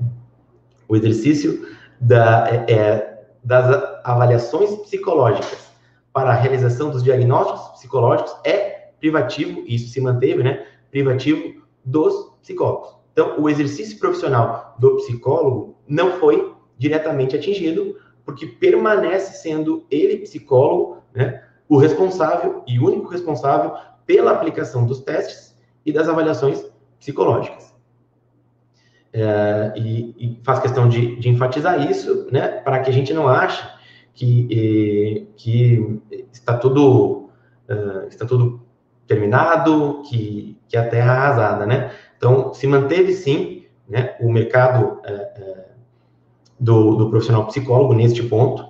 [0.88, 1.67] o exercício
[1.99, 5.67] da, é, é, das avaliações psicológicas
[6.13, 10.65] para a realização dos diagnósticos psicológicos é privativo, e isso se manteve, né?
[10.89, 12.97] Privativo dos psicólogos.
[13.12, 17.95] Então, o exercício profissional do psicólogo não foi diretamente atingido,
[18.27, 23.71] porque permanece sendo ele, psicólogo, né, o responsável e único responsável
[24.05, 26.61] pela aplicação dos testes e das avaliações
[26.99, 27.73] psicológicas.
[29.13, 33.29] É, e, e, faz questão de, de, enfatizar isso, né, para que a gente não
[33.29, 33.65] ache
[34.13, 36.01] que, que
[36.33, 37.29] está tudo
[37.69, 38.61] uh, está tudo
[39.07, 41.91] terminado, que, que a terra é arrasada, né?
[42.17, 45.57] Então, se manteve sim, né, o mercado é,
[46.60, 48.65] do, do profissional psicólogo neste ponto,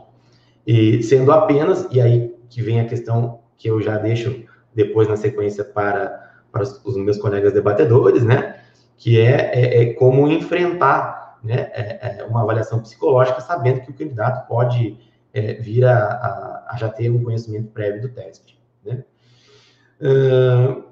[0.66, 5.16] e sendo apenas, e aí que vem a questão que eu já deixo depois na
[5.16, 8.62] sequência para para os meus colegas debatedores, né?
[8.98, 13.94] Que é, é, é como enfrentar né, é, é uma avaliação psicológica sabendo que o
[13.94, 14.98] candidato pode
[15.34, 19.04] é, vir a, a, a, já ter um conhecimento prévio do teste, né?
[20.00, 20.84] Uh,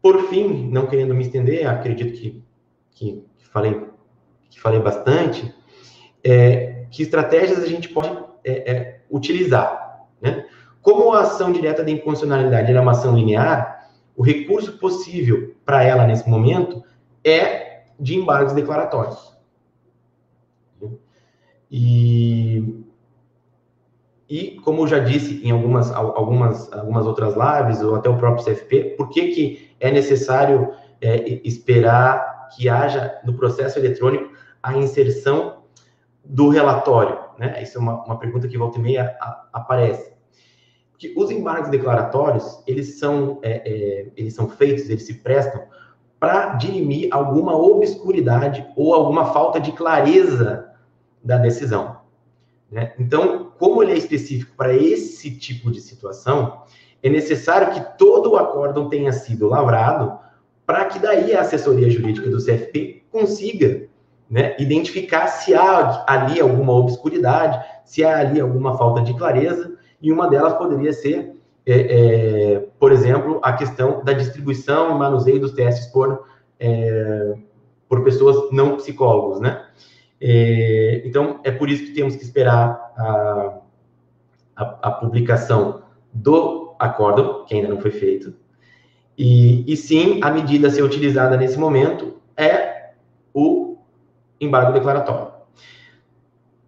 [0.00, 2.42] por fim, não querendo me estender, acredito que,
[2.90, 3.88] que, que falei,
[4.50, 5.54] que falei bastante,
[6.24, 10.46] é, que estratégias a gente pode é, utilizar, né?
[10.80, 16.06] Como a ação direta de inconstitucionalidade é uma ação linear, o recurso possível para ela
[16.06, 16.82] nesse momento
[17.24, 19.32] é de embargos declaratórios.
[21.70, 22.84] E,
[24.28, 28.44] e como eu já disse em algumas, algumas, algumas outras lives, ou até o próprio
[28.44, 34.32] CFP, por que, que é necessário é, esperar que haja no processo eletrônico
[34.62, 35.61] a inserção
[36.24, 37.18] do relatório?
[37.38, 37.62] Né?
[37.62, 40.12] Isso é uma, uma pergunta que volta e meia a, aparece
[41.02, 45.60] que os embargos declaratórios, eles são, é, é, eles são feitos, eles se prestam
[46.20, 50.70] para dirimir alguma obscuridade ou alguma falta de clareza
[51.20, 51.96] da decisão.
[52.70, 52.94] Né?
[53.00, 56.62] Então, como ele é específico para esse tipo de situação,
[57.02, 60.16] é necessário que todo o acórdão tenha sido lavrado
[60.64, 63.88] para que daí a assessoria jurídica do CFP consiga
[64.32, 70.10] né, identificar se há ali alguma obscuridade, se há ali alguma falta de clareza, e
[70.10, 71.74] uma delas poderia ser, é,
[72.54, 76.24] é, por exemplo, a questão da distribuição e manuseio dos testes por,
[76.58, 77.34] é,
[77.86, 79.66] por pessoas não psicólogos, né?
[80.18, 83.58] É, então, é por isso que temos que esperar a,
[84.56, 88.32] a, a publicação do acórdão, que ainda não foi feito,
[89.18, 92.92] e, e sim, a medida a ser utilizada nesse momento é
[93.34, 93.71] o
[94.44, 95.32] embargo declaratório.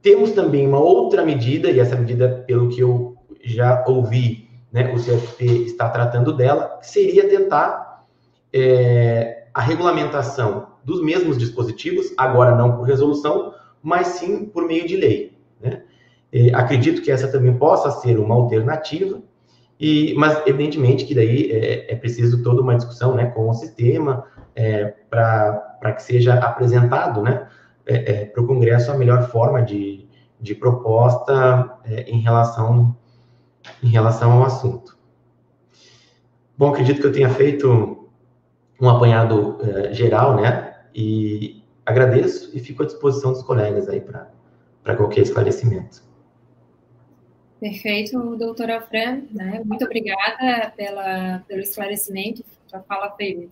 [0.03, 4.97] Temos também uma outra medida, e essa medida, pelo que eu já ouvi, né, o
[4.97, 8.05] CFP está tratando dela, que seria tentar
[8.53, 14.97] é, a regulamentação dos mesmos dispositivos, agora não por resolução, mas sim por meio de
[14.97, 15.39] lei.
[15.61, 15.83] Né?
[16.33, 19.23] E acredito que essa também possa ser uma alternativa,
[19.79, 24.25] e, mas evidentemente que daí é, é preciso toda uma discussão né, com o sistema
[24.55, 27.47] é, para que seja apresentado né,
[27.87, 30.07] é, é para o Congresso a melhor forma de,
[30.41, 32.97] de proposta é, em, relação,
[33.83, 34.97] em relação ao assunto.
[36.57, 38.09] Bom, acredito que eu tenha feito
[38.81, 40.75] um apanhado é, geral, né?
[40.95, 46.03] E agradeço e fico à disposição dos colegas aí para qualquer esclarecimento.
[47.61, 49.63] Perfeito, doutora Fran, né?
[49.65, 53.49] Muito obrigada pela, pelo esclarecimento, sua fala foi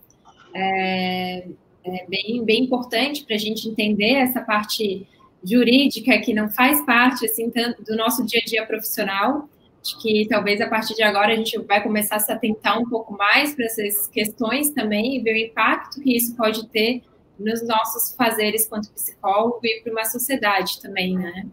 [0.53, 1.47] é,
[1.85, 5.07] é bem, bem importante para a gente entender essa parte
[5.43, 7.51] jurídica que não faz parte assim
[7.85, 9.49] do nosso dia a dia profissional.
[9.81, 12.87] Acho que talvez a partir de agora a gente vai começar a se atentar um
[12.89, 17.03] pouco mais para essas questões também e ver o impacto que isso pode ter
[17.37, 21.47] nos nossos fazeres quanto psicólogo e para uma sociedade também, né?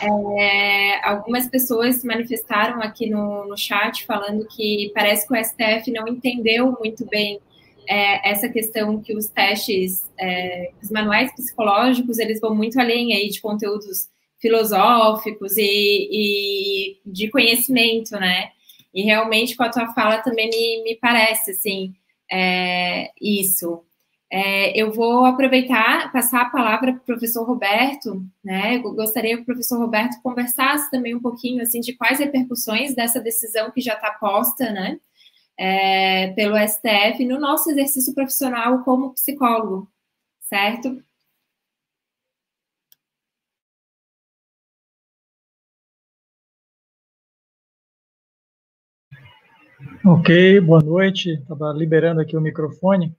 [0.00, 5.90] É, algumas pessoas se manifestaram aqui no, no chat falando que parece que o STF
[5.90, 7.40] não entendeu muito bem
[7.88, 13.30] é, essa questão que os testes, é, os manuais psicológicos, eles vão muito além aí
[13.30, 18.50] de conteúdos filosóficos e, e de conhecimento, né?
[18.94, 21.94] E realmente com a tua fala também me, me parece, assim,
[22.30, 23.82] é, isso.
[24.30, 28.76] É, eu vou aproveitar, passar a palavra para o professor Roberto, né?
[28.76, 33.20] Eu gostaria que o professor Roberto conversasse também um pouquinho, assim, de quais repercussões dessa
[33.20, 34.98] decisão que já está posta, né?
[35.58, 39.90] É, pelo STF no nosso exercício profissional como psicólogo,
[40.40, 41.02] certo?
[50.04, 51.32] Ok, boa noite.
[51.32, 53.14] Estava liberando aqui o microfone.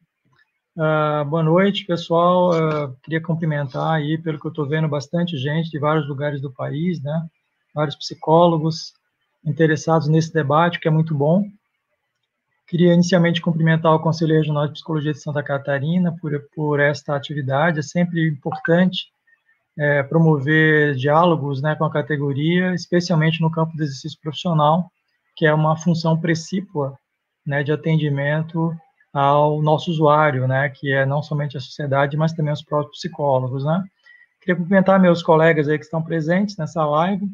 [0.78, 2.52] Uh, boa noite, pessoal.
[2.52, 6.52] Uh, queria cumprimentar aí, pelo que eu estou vendo, bastante gente de vários lugares do
[6.54, 7.28] país, né?
[7.76, 8.94] Vários psicólogos
[9.46, 11.44] interessados nesse debate, que é muito bom.
[12.70, 17.80] Queria inicialmente cumprimentar o Conselho Regional de Psicologia de Santa Catarina por, por esta atividade.
[17.80, 19.08] É sempre importante
[19.76, 24.88] é, promover diálogos né, com a categoria, especialmente no campo do exercício profissional,
[25.36, 26.96] que é uma função precípua
[27.44, 28.72] né, de atendimento
[29.12, 33.66] ao nosso usuário, né, que é não somente a sociedade, mas também os próprios psicólogos.
[33.66, 33.84] Né.
[34.42, 37.28] Queria cumprimentar meus colegas aí que estão presentes nessa live.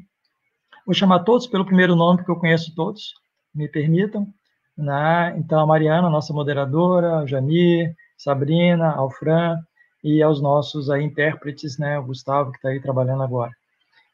[0.86, 3.14] Vou chamar todos pelo primeiro nome, porque eu conheço todos,
[3.54, 4.34] me permitam.
[4.78, 5.36] Né?
[5.38, 9.60] Então, a Mariana, nossa moderadora, a Jamir, Sabrina, Alfran
[10.04, 11.98] e aos nossos aí, intérpretes, né?
[11.98, 13.52] o Gustavo, que está aí trabalhando agora.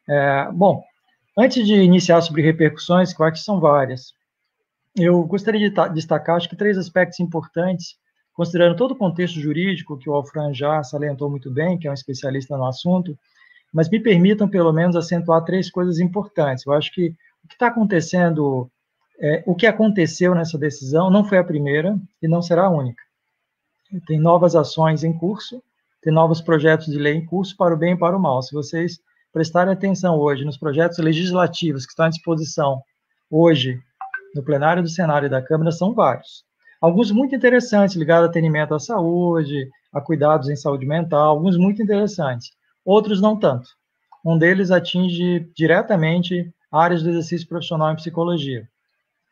[0.07, 0.83] É, bom,
[1.37, 4.13] antes de iniciar sobre repercussões, que eu acho que são várias,
[4.95, 7.95] eu gostaria de destacar, acho que três aspectos importantes,
[8.33, 11.93] considerando todo o contexto jurídico que o Alfran já salientou muito bem, que é um
[11.93, 13.17] especialista no assunto,
[13.73, 16.65] mas me permitam, pelo menos, acentuar três coisas importantes.
[16.65, 18.69] Eu acho que o que está acontecendo
[19.21, 23.03] é, o que aconteceu nessa decisão não foi a primeira e não será a única.
[24.07, 25.61] Tem novas ações em curso,
[26.01, 28.41] tem novos projetos de lei em curso para o bem e para o mal.
[28.41, 28.99] Se vocês
[29.31, 32.81] prestarem atenção hoje nos projetos legislativos que estão à disposição
[33.29, 33.79] hoje
[34.33, 36.43] no plenário do Senado e da Câmara, são vários.
[36.81, 41.83] Alguns muito interessantes, ligados a atendimento à saúde, a cuidados em saúde mental, alguns muito
[41.83, 42.49] interessantes.
[42.83, 43.69] Outros não tanto.
[44.25, 48.67] Um deles atinge diretamente áreas do exercício profissional em psicologia.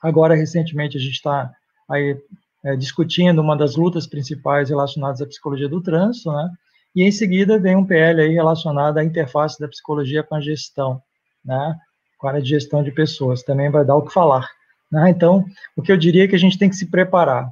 [0.02, 1.52] Agora, recentemente, a gente está
[1.90, 2.18] aí
[2.64, 6.50] é, discutindo uma das lutas principais relacionadas à psicologia do trânsito, né?
[6.96, 11.02] E em seguida vem um PL aí relacionado à interface da psicologia com a gestão,
[11.44, 11.76] né?
[12.18, 14.48] Com a área de gestão de pessoas, também vai dar o que falar.
[14.92, 15.10] Né?
[15.10, 15.46] Então,
[15.76, 17.50] o que eu diria é que a gente tem que se preparar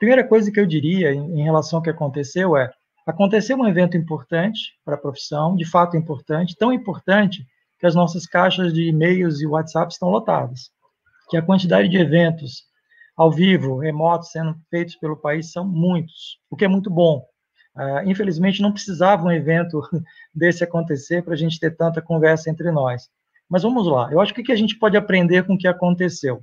[0.00, 2.72] primeira coisa que eu diria em, em relação ao que aconteceu é:
[3.06, 7.46] aconteceu um evento importante para a profissão, de fato importante, tão importante
[7.78, 10.70] que as nossas caixas de e-mails e WhatsApp estão lotadas,
[11.30, 12.64] que a quantidade de eventos
[13.16, 17.24] ao vivo, remotos, sendo feitos pelo país são muitos, o que é muito bom.
[17.76, 19.80] Uh, infelizmente, não precisava um evento
[20.34, 23.08] desse acontecer para a gente ter tanta conversa entre nós.
[23.48, 24.10] Mas vamos lá.
[24.10, 26.40] Eu acho que que a gente pode aprender com o que aconteceu?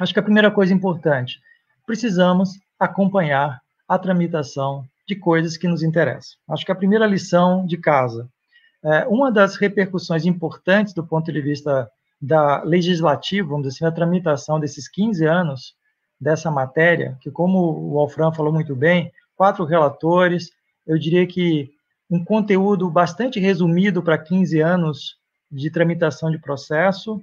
[0.00, 1.38] Acho que a primeira coisa importante,
[1.86, 6.38] precisamos acompanhar a tramitação de coisas que nos interessam.
[6.48, 8.28] Acho que a primeira lição de casa,
[8.82, 11.90] é, uma das repercussões importantes do ponto de vista
[12.20, 15.74] da legislativa, vamos dizer assim, a tramitação desses 15 anos
[16.20, 20.50] dessa matéria, que como o Alfran falou muito bem, quatro relatores,
[20.86, 21.70] eu diria que
[22.10, 25.16] um conteúdo bastante resumido para 15 anos
[25.50, 27.22] de tramitação de processo.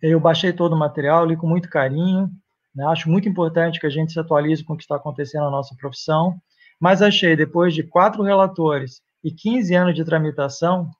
[0.00, 2.30] Eu baixei todo o material, li com muito carinho,
[2.74, 2.86] né?
[2.86, 5.74] acho muito importante que a gente se atualize com o que está acontecendo na nossa
[5.74, 6.40] profissão,
[6.78, 10.90] mas achei, depois de quatro relatores e 15 anos de tramitação,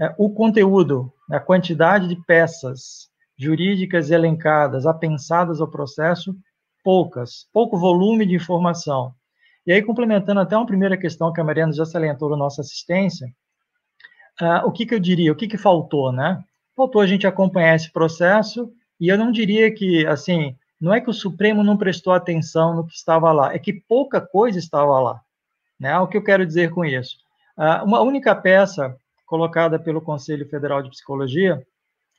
[0.00, 6.34] é, o conteúdo, a quantidade de peças jurídicas elencadas, apensadas ao processo,
[6.82, 9.12] poucas, pouco volume de informação.
[9.66, 13.28] E aí, complementando até uma primeira questão que a Mariana já salientou na nossa assistência,
[14.40, 16.42] uh, o que, que eu diria, o que, que faltou, né?
[16.74, 21.10] Faltou a gente acompanhar esse processo, e eu não diria que, assim, não é que
[21.10, 25.20] o Supremo não prestou atenção no que estava lá, é que pouca coisa estava lá.
[25.78, 25.98] Né?
[25.98, 27.16] O que eu quero dizer com isso?
[27.56, 28.96] Uh, uma única peça
[29.30, 31.64] colocada pelo Conselho Federal de Psicologia,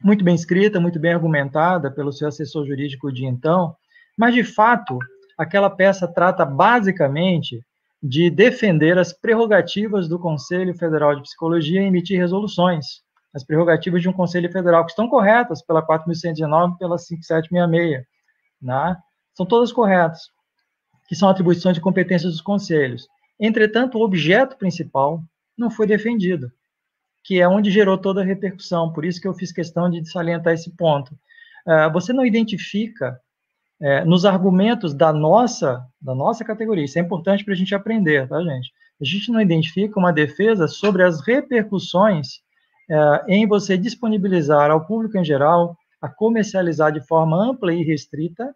[0.02, 3.76] muito bem escrita, muito bem argumentada pelo seu assessor jurídico de então,
[4.18, 4.98] mas de fato
[5.38, 7.62] aquela peça trata basicamente
[8.02, 13.04] de defender as prerrogativas do Conselho Federal de Psicologia e emitir resoluções,
[13.36, 18.06] as prerrogativas de um Conselho Federal, que estão corretas pela 4.119 e pela 5766,
[18.62, 18.96] né?
[19.36, 20.22] são todas corretas,
[21.10, 23.06] que são atribuições de competências dos conselhos.
[23.38, 25.22] Entretanto, o objeto principal
[25.58, 26.50] não foi defendido,
[27.24, 30.54] que é onde gerou toda a repercussão, por isso que eu fiz questão de salientar
[30.54, 31.14] esse ponto.
[31.66, 33.20] Uh, você não identifica
[33.80, 36.86] é, nos argumentos da nossa, da nossa categoria.
[36.86, 38.72] Isso é importante para a gente aprender, tá, gente?
[39.02, 42.42] A gente não identifica uma defesa sobre as repercussões
[42.90, 48.54] é, em você disponibilizar ao público em geral, a comercializar de forma ampla e restrita,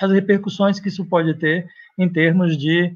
[0.00, 1.66] as repercussões que isso pode ter
[1.98, 2.94] em termos de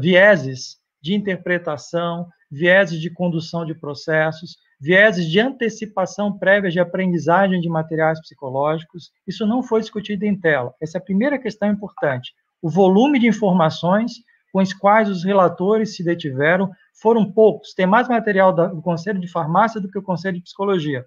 [0.00, 7.68] vieses de interpretação, vieses de condução de processos, vieses de antecipação prévia de aprendizagem de
[7.68, 9.12] materiais psicológicos.
[9.26, 10.74] Isso não foi discutido em tela.
[10.80, 12.32] Essa é a primeira questão importante.
[12.60, 14.12] O volume de informações
[14.52, 16.70] com os quais os relatores se detiveram
[17.00, 17.72] foram poucos.
[17.72, 21.04] Tem mais material do Conselho de Farmácia do que o Conselho de Psicologia.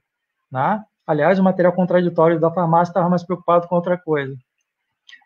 [0.52, 0.82] Né?
[1.06, 4.36] Aliás, o material contraditório da farmácia estava mais preocupado com outra coisa.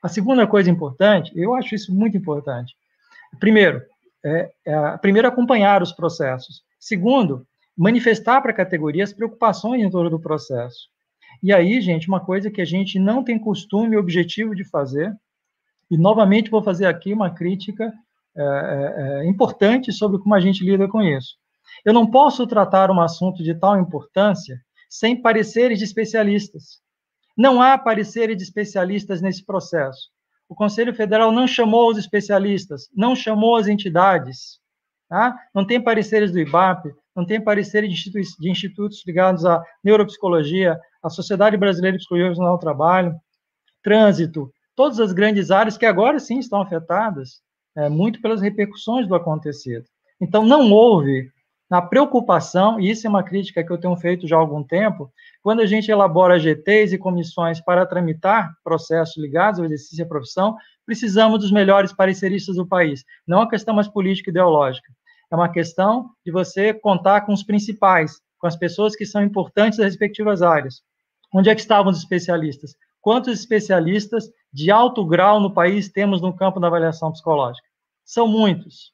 [0.01, 2.75] A segunda coisa importante, eu acho isso muito importante.
[3.39, 3.83] Primeiro,
[4.25, 6.61] é, é, primeiro acompanhar os processos.
[6.79, 7.45] Segundo,
[7.77, 10.89] manifestar para a categoria as preocupações em torno do processo.
[11.43, 15.13] E aí, gente, uma coisa que a gente não tem costume e objetivo de fazer,
[15.89, 17.93] e novamente vou fazer aqui uma crítica
[18.35, 21.35] é, é, é, importante sobre como a gente lida com isso.
[21.85, 24.59] Eu não posso tratar um assunto de tal importância
[24.89, 26.79] sem pareceres de especialistas.
[27.37, 30.09] Não há pareceres de especialistas nesse processo.
[30.49, 34.59] O Conselho Federal não chamou os especialistas, não chamou as entidades.
[35.09, 35.35] Tá?
[35.53, 40.77] Não tem pareceres do IBAP, não tem pareceres de, institu de institutos ligados à neuropsicologia,
[41.01, 43.15] à Sociedade Brasileira de Psicologia do Trabalho,
[43.81, 47.41] trânsito, todas as grandes áreas que agora sim estão afetadas,
[47.75, 49.85] é, muito pelas repercussões do acontecido.
[50.19, 51.29] Então, não houve
[51.69, 55.11] na preocupação, e isso é uma crítica que eu tenho feito já há algum tempo,
[55.41, 60.55] quando a gente elabora GTs e comissões para tramitar processos ligados ao exercício da profissão,
[60.85, 63.03] precisamos dos melhores pareceristas do país.
[63.27, 64.91] Não é uma questão mais política e ideológica.
[65.29, 69.77] É uma questão de você contar com os principais, com as pessoas que são importantes
[69.77, 70.81] das respectivas áreas.
[71.33, 72.75] Onde é que estavam os especialistas?
[73.01, 77.67] Quantos especialistas de alto grau no país temos no campo da avaliação psicológica?
[78.05, 78.93] São muitos.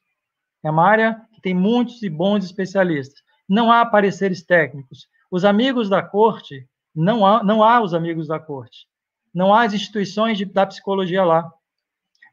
[0.64, 3.22] É uma área tem muitos e bons especialistas.
[3.46, 5.06] Não há pareceres técnicos.
[5.30, 6.66] Os amigos da corte,
[6.96, 8.88] não há, não há os amigos da corte.
[9.32, 11.52] Não há as instituições de, da psicologia lá.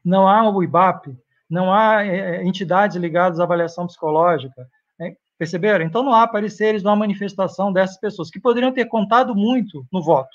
[0.02, 1.14] Não há o IBAP,
[1.48, 4.66] não há é, entidades ligadas à avaliação psicológica.
[4.98, 5.14] Né?
[5.36, 5.84] Perceberam?
[5.84, 10.02] Então não há pareceres, não há manifestação dessas pessoas, que poderiam ter contado muito no
[10.02, 10.34] voto.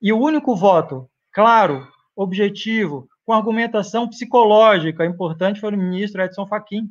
[0.00, 1.86] E o único voto, claro,
[2.16, 6.88] objetivo, com argumentação psicológica importante foi o ministro Edson Fachin,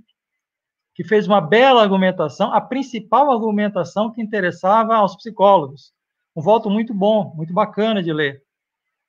[0.94, 5.94] que fez uma bela argumentação, a principal argumentação que interessava aos psicólogos.
[6.36, 8.44] Um voto muito bom, muito bacana de ler.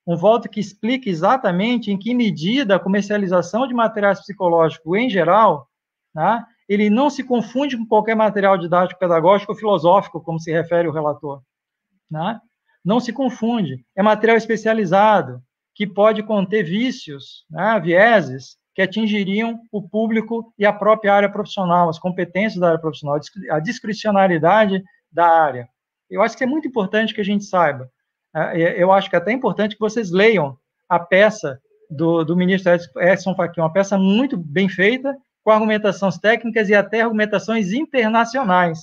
[0.05, 5.69] um voto que explique exatamente em que medida a comercialização de materiais psicológicos em geral,
[6.13, 10.87] né, ele não se confunde com qualquer material didático, pedagógico ou filosófico, como se refere
[10.87, 11.41] o relator.
[12.11, 12.39] Né?
[12.83, 13.85] Não se confunde.
[13.95, 15.41] É material especializado,
[15.73, 21.89] que pode conter vícios, né, vieses, que atingiriam o público e a própria área profissional,
[21.89, 23.19] as competências da área profissional,
[23.49, 25.67] a discricionariedade da área.
[26.09, 27.89] Eu acho que é muito importante que a gente saiba.
[28.35, 30.57] É, é, eu acho que é até importante que vocês leiam
[30.89, 31.59] a peça
[31.89, 37.01] do, do ministro Edson Fachin, uma peça muito bem feita, com argumentações técnicas e até
[37.01, 38.79] argumentações internacionais,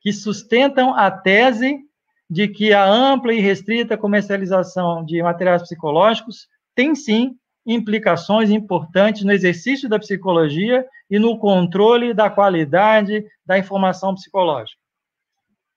[0.00, 1.80] que sustentam a tese
[2.28, 7.36] de que a ampla e restrita comercialização de materiais psicológicos tem sim
[7.66, 14.80] implicações importantes no exercício da psicologia e no controle da qualidade da informação psicológica.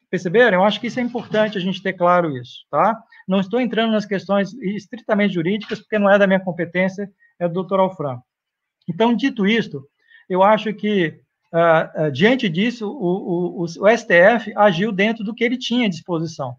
[0.10, 0.60] Perceberam?
[0.60, 2.98] Eu acho que isso é importante a gente ter claro isso, tá?
[3.28, 7.54] Não estou entrando nas questões estritamente jurídicas, porque não é da minha competência, é do
[7.54, 8.20] doutor Alfran.
[8.88, 9.86] Então, dito isto,
[10.30, 11.20] eu acho que,
[11.54, 15.90] uh, uh, diante disso, o, o, o, STF agiu dentro do que ele tinha à
[15.90, 16.56] disposição.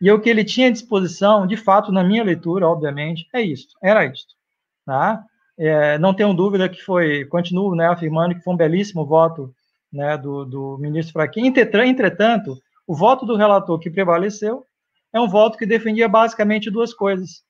[0.00, 3.68] E o que ele tinha à disposição, de fato, na minha leitura, obviamente, é isso,
[3.82, 4.34] era isto.
[4.86, 5.22] Tá?
[5.58, 9.54] É, não tenho dúvida que foi, continuo né, afirmando que foi um belíssimo voto
[9.92, 11.46] né, do, do ministro Fraquim.
[11.46, 14.64] Entretanto, o voto do relator que prevaleceu
[15.12, 17.42] é um voto que defendia basicamente duas coisas.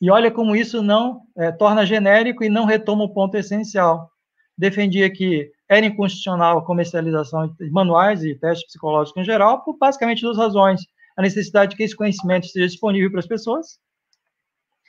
[0.00, 4.10] E olha como isso não é, torna genérico e não retoma o ponto essencial.
[4.56, 10.22] Defendia que era inconstitucional a comercialização de manuais e testes psicológicos em geral, por basicamente
[10.22, 10.80] duas razões.
[11.20, 13.78] A necessidade de que esse conhecimento esteja disponível para as pessoas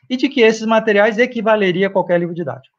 [0.09, 2.73] e de que esses materiais equivaleria a qualquer livro didático.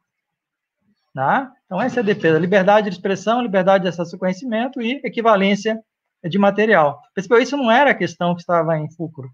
[1.14, 1.50] Né?
[1.66, 5.78] Então, essa é a defesa: liberdade de expressão, liberdade de acesso ao conhecimento e equivalência
[6.24, 6.98] de material.
[7.14, 7.42] Percebeu?
[7.42, 9.30] Isso não era a questão que estava em fulcro.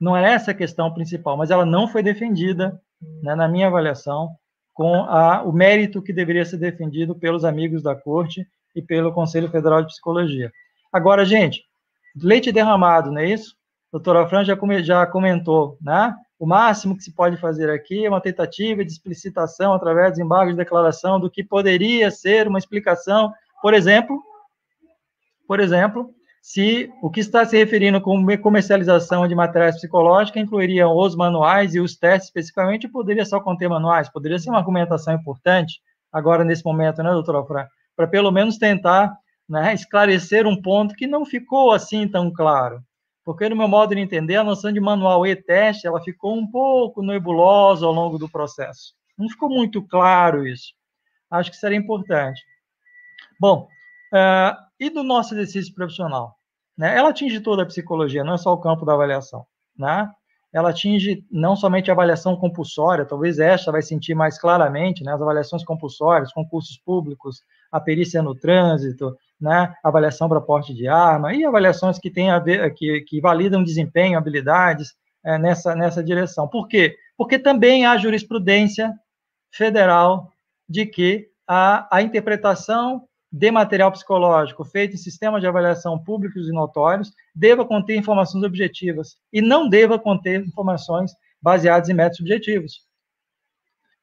[0.00, 2.80] Não era essa a questão principal, mas ela não foi defendida,
[3.20, 4.30] né, na minha avaliação,
[4.72, 9.50] com a, o mérito que deveria ser defendido pelos amigos da Corte e pelo Conselho
[9.50, 10.52] Federal de Psicologia.
[10.92, 11.64] Agora, gente,
[12.16, 13.56] leite derramado, não é isso?
[13.92, 16.14] A doutora Fran já, já comentou, né?
[16.38, 20.54] O máximo que se pode fazer aqui é uma tentativa de explicitação através de embargos
[20.54, 24.20] de declaração do que poderia ser uma explicação, por exemplo,
[25.46, 26.10] por exemplo,
[26.42, 31.80] se o que está se referindo como comercialização de materiais psicológicos incluiria os manuais e
[31.80, 35.80] os testes especificamente, poderia só conter manuais, poderia ser uma argumentação importante,
[36.12, 39.16] agora nesse momento, né, doutora Fran, para pelo menos tentar
[39.48, 42.82] né, esclarecer um ponto que não ficou assim tão claro
[43.24, 46.46] porque no meu modo de entender, a noção de manual e teste, ela ficou um
[46.46, 48.94] pouco nebulosa ao longo do processo.
[49.16, 50.74] Não ficou muito claro isso.
[51.30, 52.42] Acho que seria importante.
[53.40, 53.66] Bom,
[54.12, 56.36] uh, e do nosso exercício profissional?
[56.76, 56.96] Né?
[56.96, 59.46] Ela atinge toda a psicologia, não é só o campo da avaliação.
[59.76, 60.08] Né?
[60.52, 65.14] Ela atinge não somente a avaliação compulsória, talvez esta vai sentir mais claramente, né?
[65.14, 67.40] as avaliações compulsórias, concursos públicos,
[67.72, 72.38] a perícia no trânsito, né, avaliação para porte de arma e avaliações que têm a
[72.38, 76.48] ver, que, que validam desempenho, habilidades é, nessa, nessa direção.
[76.48, 76.96] Por quê?
[77.16, 78.92] Porque também há jurisprudência
[79.52, 80.32] federal
[80.68, 86.52] de que a, a interpretação de material psicológico feito em sistemas de avaliação públicos e
[86.52, 91.12] notórios deva conter informações objetivas e não deva conter informações
[91.42, 92.82] baseadas em métodos subjetivos.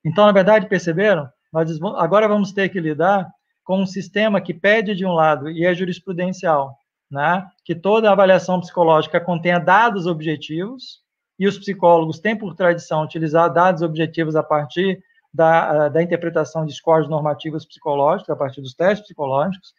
[0.03, 1.29] Então, na verdade, perceberam?
[1.51, 3.29] Nós agora vamos ter que lidar
[3.71, 6.77] com um sistema que pede de um lado, e é jurisprudencial,
[7.09, 10.99] né, que toda avaliação psicológica contenha dados objetivos,
[11.39, 15.01] e os psicólogos têm por tradição utilizar dados objetivos a partir
[15.33, 19.73] da, da interpretação de scores normativos psicológicos, a partir dos testes psicológicos.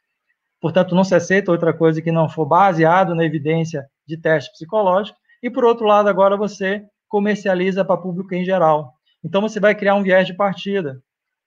[0.59, 5.19] Portanto, não se aceita outra coisa que não for baseado na evidência de teste psicológico.
[5.43, 8.95] E, por outro lado, agora você comercializa para público em geral.
[9.23, 10.99] Então, você vai criar um viés de partida.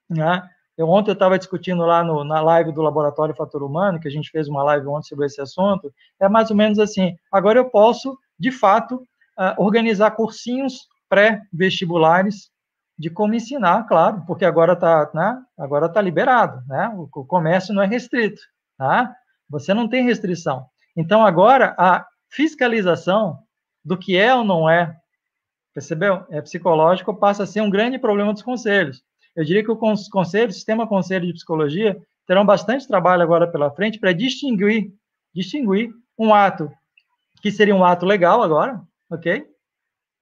[0.07, 0.47] Né?
[0.77, 4.11] Eu, ontem eu estava discutindo lá no, na live do Laboratório Fator Humano, que a
[4.11, 7.69] gente fez uma live ontem sobre esse assunto, é mais ou menos assim, agora eu
[7.69, 12.49] posso, de fato, uh, organizar cursinhos pré-vestibulares
[12.97, 16.89] de como ensinar, claro, porque agora está né, agora tá liberado, né?
[16.95, 18.41] O, o, comércio não é restrito,
[18.77, 19.13] tá?
[19.49, 20.65] Você não tem restrição.
[20.95, 23.39] Então, agora, a fiscalização
[23.83, 24.95] do que é ou não é,
[25.73, 26.25] percebeu?
[26.29, 29.03] É psicológico, passa a ser um grande problema dos conselhos.
[29.35, 33.69] Eu diria que o conselho, o sistema conselho de psicologia, terão bastante trabalho agora pela
[33.71, 34.93] frente para distinguir,
[35.33, 36.71] distinguir um ato
[37.41, 39.45] que seria um ato legal agora, ok?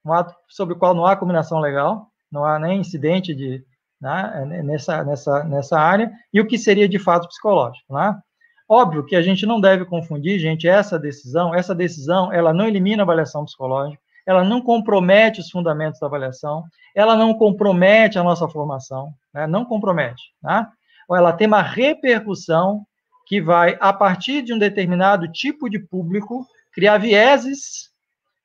[0.05, 3.64] Um ato sobre o qual não há combinação legal, não há nem incidente de,
[4.01, 8.20] né, nessa, nessa, nessa área, e o que seria de fato psicológico, né?
[8.68, 13.03] Óbvio que a gente não deve confundir, gente, essa decisão, essa decisão, ela não elimina
[13.03, 16.63] a avaliação psicológica, ela não compromete os fundamentos da avaliação,
[16.95, 19.45] ela não compromete a nossa formação, né?
[19.47, 20.21] não compromete.
[20.41, 20.67] Né?
[21.09, 22.86] Ela tem uma repercussão
[23.26, 27.91] que vai, a partir de um determinado tipo de público, criar vieses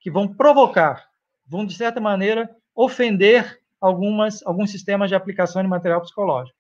[0.01, 1.07] que vão provocar,
[1.47, 6.57] vão, de certa maneira, ofender algumas, alguns sistemas de aplicação de material psicológico.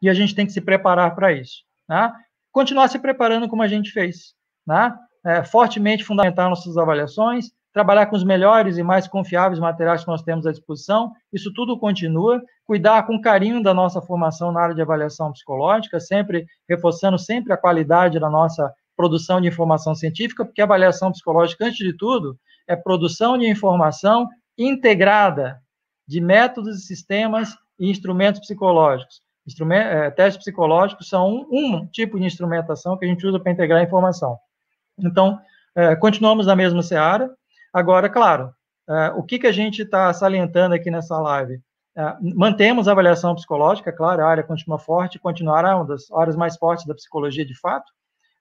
[0.00, 1.62] E a gente tem que se preparar para isso.
[1.88, 2.12] Né?
[2.52, 4.34] Continuar se preparando como a gente fez.
[4.66, 4.94] Né?
[5.24, 10.22] É, fortemente fundamentar nossas avaliações, trabalhar com os melhores e mais confiáveis materiais que nós
[10.22, 14.82] temos à disposição, isso tudo continua, cuidar com carinho da nossa formação na área de
[14.82, 20.64] avaliação psicológica, sempre reforçando sempre a qualidade da nossa produção de informação científica, porque a
[20.64, 22.36] avaliação psicológica, antes de tudo,
[22.68, 25.60] é produção de informação integrada
[26.06, 29.22] de métodos, sistemas e instrumentos psicológicos.
[29.72, 33.80] É, testes psicológicos são um, um, tipo de instrumentação que a gente usa para integrar
[33.80, 34.36] a informação.
[34.98, 35.40] Então,
[35.74, 37.30] é, continuamos na mesma seara.
[37.72, 38.52] Agora, claro,
[38.88, 41.60] é, o que, que a gente está salientando aqui nessa live?
[41.96, 46.56] É, mantemos a avaliação psicológica, claro, a área continua forte, continuará uma das áreas mais
[46.56, 47.90] fortes da psicologia, de fato,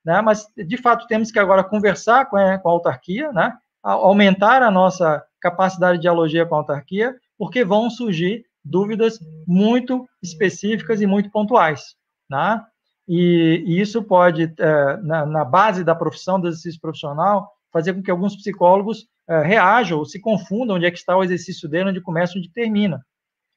[0.04, 0.22] né?
[0.22, 3.58] mas, de fato, temos que agora conversar com a, com a autarquia, né?
[3.82, 11.02] aumentar a nossa capacidade de dialogia com a autarquia, porque vão surgir dúvidas muito específicas
[11.02, 11.96] e muito pontuais,
[12.30, 12.62] né?
[13.08, 18.02] E, e isso pode, é, na, na, base da profissão, do exercício profissional, fazer com
[18.02, 21.90] que alguns psicólogos é, reajam ou se confundam onde é que está o exercício dele,
[21.90, 23.02] onde começa onde termina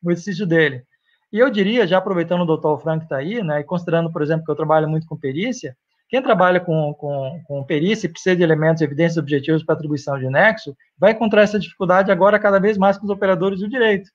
[0.03, 0.85] o exercício dele.
[1.33, 4.45] E eu diria, já aproveitando o doutor Frank está aí, né, e considerando, por exemplo,
[4.45, 5.77] que eu trabalho muito com perícia,
[6.09, 10.29] quem trabalha com, com, com perícia e precisa de elementos, evidências objetivos para atribuição de
[10.29, 14.11] nexo, vai encontrar essa dificuldade agora cada vez mais com os operadores do direito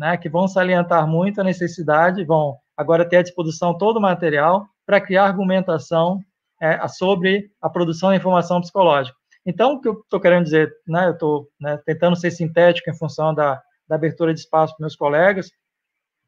[0.00, 4.66] né, que vão salientar muito a necessidade, vão agora ter à disposição todo o material
[4.86, 6.20] para criar argumentação
[6.58, 9.16] é, sobre a produção da informação psicológica.
[9.44, 12.96] Então, o que eu estou querendo dizer, né, eu estou né, tentando ser sintético em
[12.96, 15.50] função da, da abertura de espaço para meus colegas,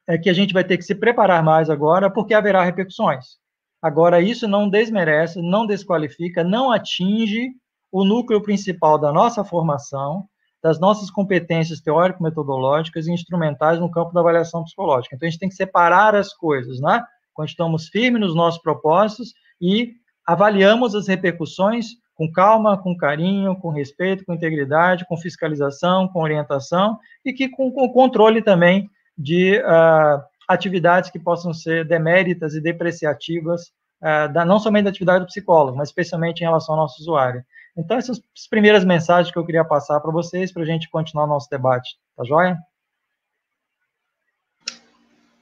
[0.06, 3.36] é que a gente vai ter que se preparar mais agora, porque haverá repercussões.
[3.80, 7.50] Agora, isso não desmerece, não desqualifica, não atinge
[7.90, 10.24] o núcleo principal da nossa formação,
[10.62, 15.14] das nossas competências teórico-metodológicas e instrumentais no campo da avaliação psicológica.
[15.14, 17.04] Então, a gente tem que separar as coisas, né?
[17.34, 19.94] Quando estamos firmes nos nossos propósitos e
[20.26, 21.86] avaliamos as repercussões
[22.22, 27.72] com calma, com carinho, com respeito, com integridade, com fiscalização, com orientação e que com,
[27.72, 34.60] com controle também de uh, atividades que possam ser deméritas e depreciativas, uh, da, não
[34.60, 37.42] somente da atividade do psicólogo, mas especialmente em relação ao nosso usuário.
[37.76, 41.28] Então, essas primeiras mensagens que eu queria passar para vocês, para a gente continuar o
[41.28, 41.96] nosso debate.
[42.16, 42.56] Tá joia?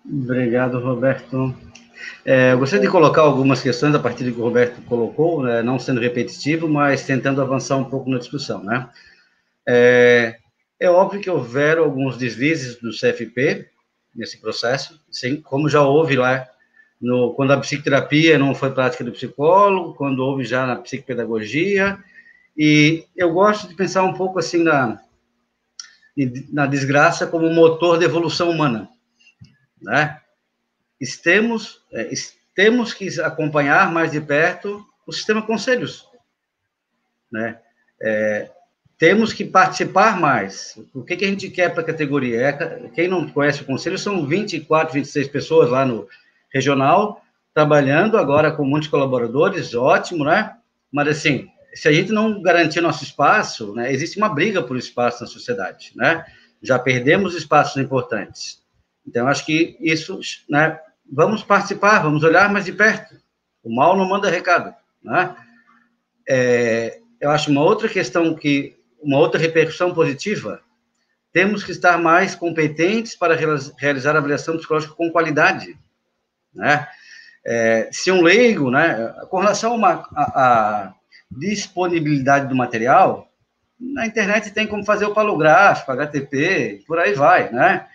[0.06, 1.54] Obrigado, Roberto.
[2.24, 5.62] É, eu gostaria de colocar algumas questões a partir do que o Roberto colocou, né,
[5.62, 8.62] não sendo repetitivo, mas tentando avançar um pouco na discussão.
[8.62, 8.88] Né?
[9.66, 10.36] É,
[10.78, 13.68] é óbvio que houveram alguns deslizes do CFP
[14.14, 16.46] nesse processo, sim, como já houve lá
[17.00, 21.98] no, quando a psicoterapia não foi prática do psicólogo, quando houve já na psicopedagogia,
[22.56, 25.00] e eu gosto de pensar um pouco assim na,
[26.52, 28.88] na desgraça como motor de evolução humana,
[29.80, 30.20] né?
[31.22, 32.10] Temos, é,
[32.54, 36.06] temos que acompanhar mais de perto o sistema conselhos,
[37.32, 37.58] né?
[38.00, 38.50] É,
[38.98, 40.78] temos que participar mais.
[40.92, 42.42] O que, que a gente quer para a categoria?
[42.42, 46.06] É, quem não conhece o conselho, são 24, 26 pessoas lá no
[46.52, 47.22] regional,
[47.54, 50.54] trabalhando agora com muitos colaboradores, ótimo, né?
[50.92, 55.22] Mas, assim, se a gente não garantir nosso espaço, né, existe uma briga por espaço
[55.22, 56.24] na sociedade, né?
[56.62, 58.62] Já perdemos espaços importantes.
[59.06, 60.78] Então, acho que isso, né,
[61.10, 63.16] vamos participar, vamos olhar mais de perto.
[63.62, 65.34] O mal não manda recado, né?
[66.28, 70.60] É, eu acho uma outra questão que, uma outra repercussão positiva,
[71.32, 73.36] temos que estar mais competentes para
[73.78, 75.78] realizar a avaliação psicológica com qualidade,
[76.54, 76.88] né?
[77.44, 80.94] É, se um leigo, né, com relação a, uma, a, a
[81.30, 83.30] disponibilidade do material,
[83.78, 87.86] na internet tem como fazer o palográfico, HTTP, por aí vai, né?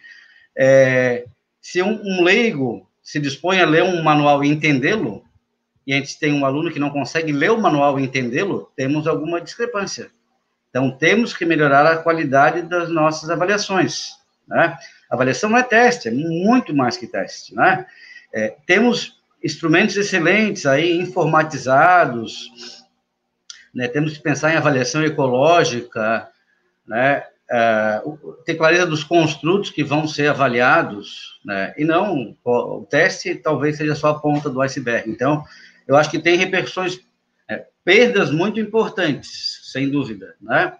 [0.57, 1.25] É,
[1.61, 5.23] se um, um, leigo se dispõe a ler um manual e entendê-lo,
[5.85, 9.05] e a gente tem um aluno que não consegue ler o manual e entendê-lo, temos
[9.05, 10.09] alguma discrepância.
[10.71, 14.15] Então, temos que melhorar a qualidade das nossas avaliações,
[14.47, 14.75] né?
[15.07, 17.85] Avaliação não é teste, é muito mais que teste, né?
[18.33, 22.49] É, temos instrumentos excelentes aí, informatizados,
[23.71, 23.87] né?
[23.87, 26.27] Temos que pensar em avaliação ecológica,
[26.87, 27.23] né?
[27.51, 31.75] Uh, ter clareza dos construtos que vão ser avaliados, né?
[31.77, 35.09] E não o, o, teste talvez seja só a ponta do iceberg.
[35.09, 35.43] Então,
[35.87, 36.99] eu acho que tem repercussões,
[37.47, 40.73] é, perdas muito importantes, sem dúvida, né?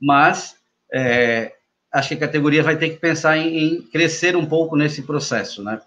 [0.00, 0.56] Mas
[0.92, 1.52] é,
[1.92, 5.64] acho que a categoria vai ter que pensar em, em crescer um pouco nesse processo,
[5.64, 5.80] né?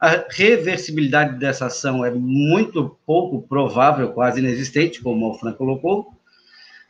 [0.00, 6.12] A reversibilidade dessa ação é muito pouco provável, quase inexistente, como o Fran colocou.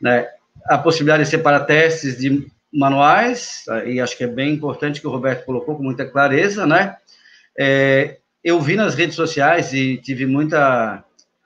[0.01, 0.27] Né?
[0.65, 5.11] A possibilidade de separar testes de manuais, e acho que é bem importante que o
[5.11, 6.97] Roberto colocou com muita clareza, né?
[7.57, 11.03] É, eu vi nas redes sociais e tive muita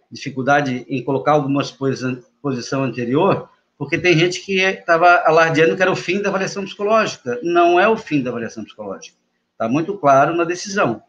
[0.10, 5.92] dificuldade em colocar algumas posição, posição anterior, porque tem gente que estava alardeando que era
[5.92, 7.40] o fim da avaliação psicológica.
[7.44, 9.18] Não é o fim da avaliação psicológica.
[9.52, 11.04] Está muito claro na decisão.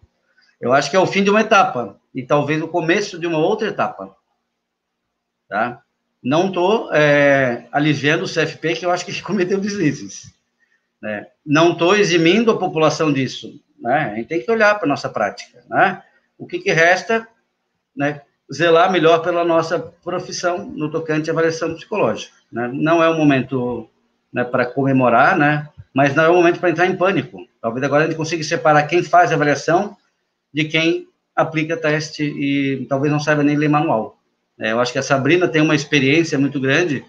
[0.60, 3.38] Eu acho que é o fim de uma etapa e talvez o começo de uma
[3.38, 4.14] outra etapa.
[5.48, 5.82] Tá?
[6.22, 10.32] Não estou é, aliviando o CFP, que eu acho que cometeu deslizes.
[11.00, 11.26] Né?
[11.44, 13.60] Não estou eximindo a população disso.
[13.80, 14.10] Né?
[14.12, 15.64] A gente tem que olhar para a nossa prática.
[15.68, 16.02] Né?
[16.36, 17.26] O que, que resta?
[17.96, 18.22] Né?
[18.52, 22.32] zelar melhor pela nossa profissão no tocante à avaliação psicológica.
[22.50, 22.70] Né?
[22.72, 23.88] Não é o momento
[24.32, 25.68] né, para comemorar, né?
[25.92, 27.46] mas não é o momento para entrar em pânico.
[27.60, 29.96] Talvez agora a gente consiga separar quem faz a avaliação
[30.52, 31.06] de quem
[31.36, 34.17] aplica teste e talvez não saiba nem ler manual.
[34.58, 37.04] É, eu acho que a Sabrina tem uma experiência muito grande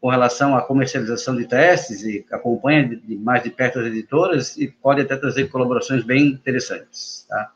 [0.00, 4.56] com relação à comercialização de testes e acompanha de, de mais de perto as editoras
[4.56, 7.26] e pode até trazer colaborações bem interessantes.
[7.28, 7.52] Tá?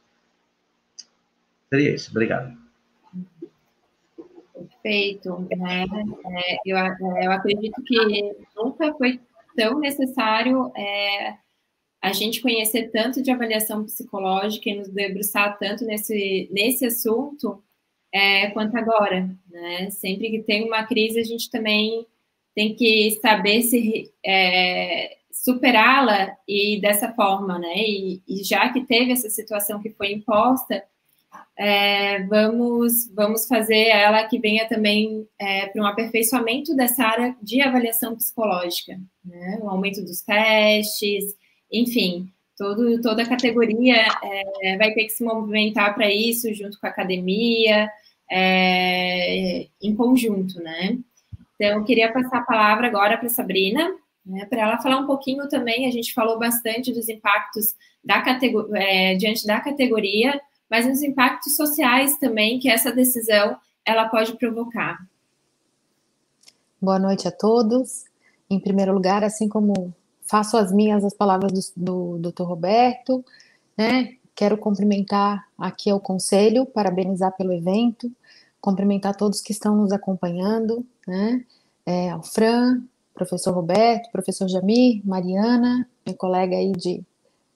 [1.68, 2.10] Seria isso.
[2.10, 2.56] Obrigado.
[4.54, 5.84] Perfeito, né?
[5.84, 9.20] É, eu, é, eu acredito que nunca foi
[9.54, 11.34] tão necessário é,
[12.00, 17.62] a gente conhecer tanto de avaliação psicológica e nos debruçar tanto nesse, nesse assunto
[18.12, 19.90] é, quanto agora, né?
[19.90, 22.06] Sempre que tem uma crise, a gente também
[22.54, 27.74] tem que saber se é, superá-la e dessa forma, né?
[27.76, 30.84] E, e já que teve essa situação que foi imposta,
[31.56, 37.60] é, vamos, vamos fazer ela que venha também é, para um aperfeiçoamento dessa área de
[37.60, 39.58] avaliação psicológica, né?
[39.60, 41.36] o aumento dos testes,
[41.70, 43.96] enfim, todo, toda a categoria
[44.62, 47.88] é, vai ter que se movimentar para isso, junto com a academia,
[48.30, 50.98] é, em conjunto, né?
[51.54, 53.94] Então, eu queria passar a palavra agora para Sabrina,
[54.26, 58.22] né, para ela falar um pouquinho também, a gente falou bastante dos impactos da
[58.74, 60.38] é, diante da categoria,
[60.70, 63.56] mas nos impactos sociais também que essa decisão
[63.86, 64.98] ela pode provocar.
[66.80, 68.04] Boa noite a todos.
[68.50, 69.94] Em primeiro lugar, assim como
[70.28, 72.42] faço as minhas as palavras do, do Dr.
[72.44, 73.24] Roberto,
[73.76, 74.14] né?
[74.34, 78.10] Quero cumprimentar aqui ao conselho, parabenizar pelo evento,
[78.60, 81.44] cumprimentar todos que estão nos acompanhando, né?
[81.84, 82.82] É, ao Fran,
[83.14, 87.02] professor Roberto, professor Jamir, Mariana, minha colega aí de,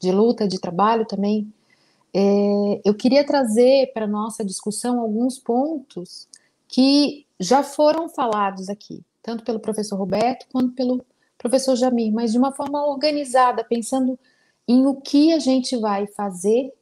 [0.01, 1.53] de luta, de trabalho também,
[2.15, 6.29] é, eu queria trazer para nossa discussão alguns pontos
[6.69, 11.05] que já foram falados aqui, tanto pelo professor Roberto quanto pelo
[11.43, 14.19] professor Jamir, mas de uma forma organizada, pensando
[14.67, 16.73] em o que a gente vai fazer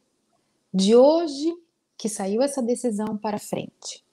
[0.73, 1.53] de hoje
[1.97, 4.05] que saiu essa decisão para frente.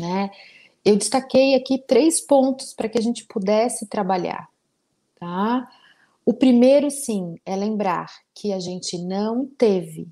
[0.00, 0.30] Né?
[0.84, 4.48] Eu destaquei aqui três pontos para que a gente pudesse trabalhar.
[5.20, 5.70] Tá?
[6.24, 10.08] O primeiro, sim, é lembrar que a gente não teve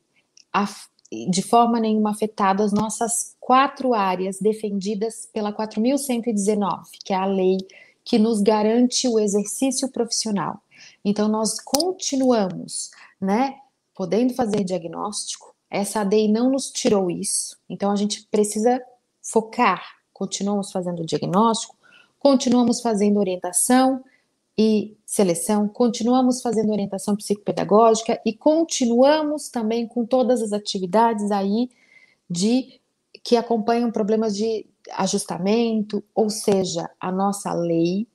[1.30, 7.58] de forma nenhuma afetada as nossas quatro áreas defendidas pela 4.119, que é a lei
[8.06, 10.62] que nos garante o exercício profissional.
[11.04, 13.56] Então, nós continuamos, né,
[13.92, 18.80] podendo fazer diagnóstico, essa ADI não nos tirou isso, então a gente precisa
[19.20, 19.82] focar,
[20.12, 21.76] continuamos fazendo diagnóstico,
[22.20, 24.04] continuamos fazendo orientação,
[24.58, 31.68] e seleção, continuamos fazendo orientação psicopedagógica e continuamos também com todas as atividades aí
[32.28, 32.80] de
[33.22, 38.06] que acompanham problemas de ajustamento, ou seja, a nossa lei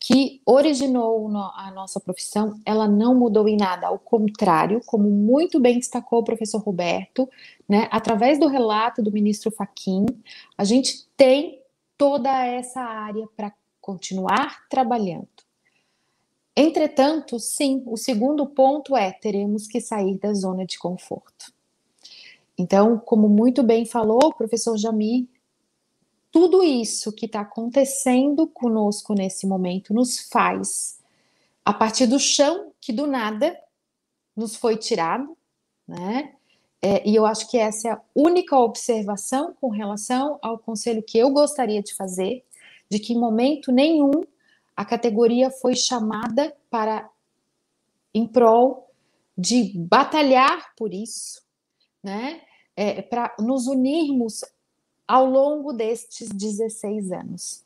[0.00, 5.78] que originou a nossa profissão, ela não mudou em nada, ao contrário, como muito bem
[5.78, 7.28] destacou o professor Roberto,
[7.68, 10.06] né, através do relato do ministro Faquim,
[10.56, 11.60] a gente tem
[11.96, 15.28] toda essa área para continuar trabalhando.
[16.56, 21.52] Entretanto, sim, o segundo ponto é: teremos que sair da zona de conforto.
[22.58, 25.26] Então, como muito bem falou o professor Jamir,
[26.30, 30.98] tudo isso que está acontecendo conosco nesse momento nos faz,
[31.64, 33.58] a partir do chão que do nada
[34.36, 35.36] nos foi tirado,
[35.86, 36.34] né?
[36.80, 41.18] É, e eu acho que essa é a única observação com relação ao conselho que
[41.18, 42.44] eu gostaria de fazer,
[42.88, 44.12] de que em momento nenhum
[44.76, 47.10] a categoria foi chamada para,
[48.14, 48.88] em prol
[49.36, 51.42] de batalhar por isso,
[52.02, 52.42] né?
[52.76, 54.44] É, para nos unirmos
[55.08, 57.64] ao longo destes 16 anos.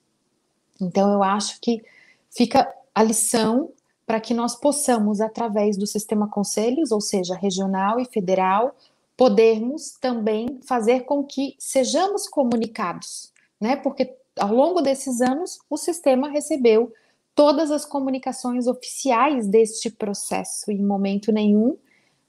[0.81, 1.83] Então, eu acho que
[2.31, 3.71] fica a lição
[4.07, 8.77] para que nós possamos, através do sistema conselhos, ou seja, regional e federal,
[9.17, 13.77] podermos também fazer com que sejamos comunicados, né?
[13.77, 16.93] Porque ao longo desses anos o sistema recebeu
[17.35, 21.77] todas as comunicações oficiais deste processo e em momento nenhum,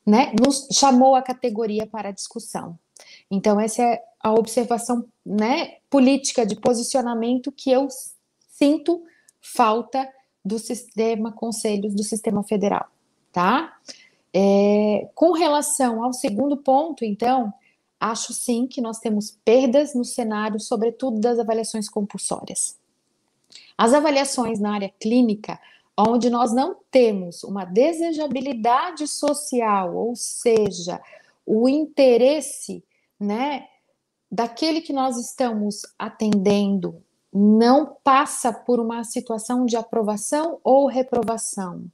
[0.05, 2.77] né, nos chamou a categoria para discussão.
[3.29, 7.89] Então essa é a observação, né, política de posicionamento que eu
[8.47, 9.03] sinto
[9.41, 10.09] falta
[10.43, 12.87] do sistema conselhos do sistema federal,
[13.33, 13.77] tá?
[14.33, 17.53] É, com relação ao segundo ponto, então,
[17.99, 22.77] acho sim que nós temos perdas no cenário, sobretudo das avaliações compulsórias.
[23.77, 25.59] As avaliações na área clínica,
[25.97, 30.99] onde nós não temos uma desejabilidade social, ou seja,
[31.45, 32.83] o interesse,
[33.19, 33.67] né,
[34.33, 41.85] daquele que nós estamos atendendo não passa por uma situação de aprovação ou reprovação.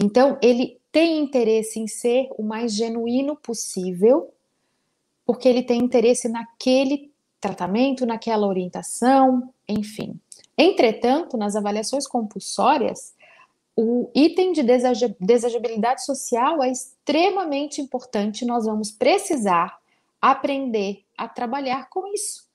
[0.00, 4.32] Então, ele tem interesse em ser o mais genuíno possível,
[5.26, 7.10] porque ele tem interesse naquele
[7.40, 10.14] tratamento, naquela orientação, enfim.
[10.56, 13.14] Entretanto, nas avaliações compulsórias,
[13.76, 14.62] o item de
[15.18, 19.82] desejabilidade social é extremamente importante, nós vamos precisar
[20.30, 22.48] aprender a trabalhar com isso,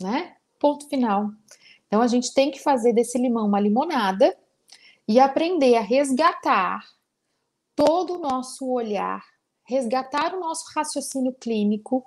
[0.00, 0.36] né?
[0.58, 1.30] Ponto final.
[1.86, 4.36] Então a gente tem que fazer desse limão uma limonada
[5.06, 6.82] e aprender a resgatar
[7.74, 9.22] todo o nosso olhar,
[9.64, 12.04] resgatar o nosso raciocínio clínico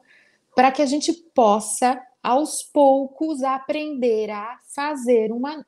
[0.56, 5.64] para que a gente possa aos poucos aprender a fazer uma,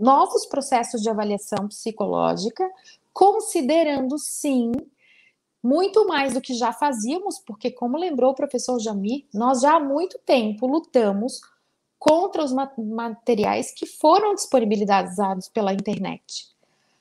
[0.00, 2.68] novos processos de avaliação psicológica,
[3.12, 4.72] considerando sim
[5.66, 9.80] muito mais do que já fazíamos, porque como lembrou o professor Jamir, nós já há
[9.80, 11.40] muito tempo lutamos
[11.98, 16.46] contra os materiais que foram disponibilizados pela internet,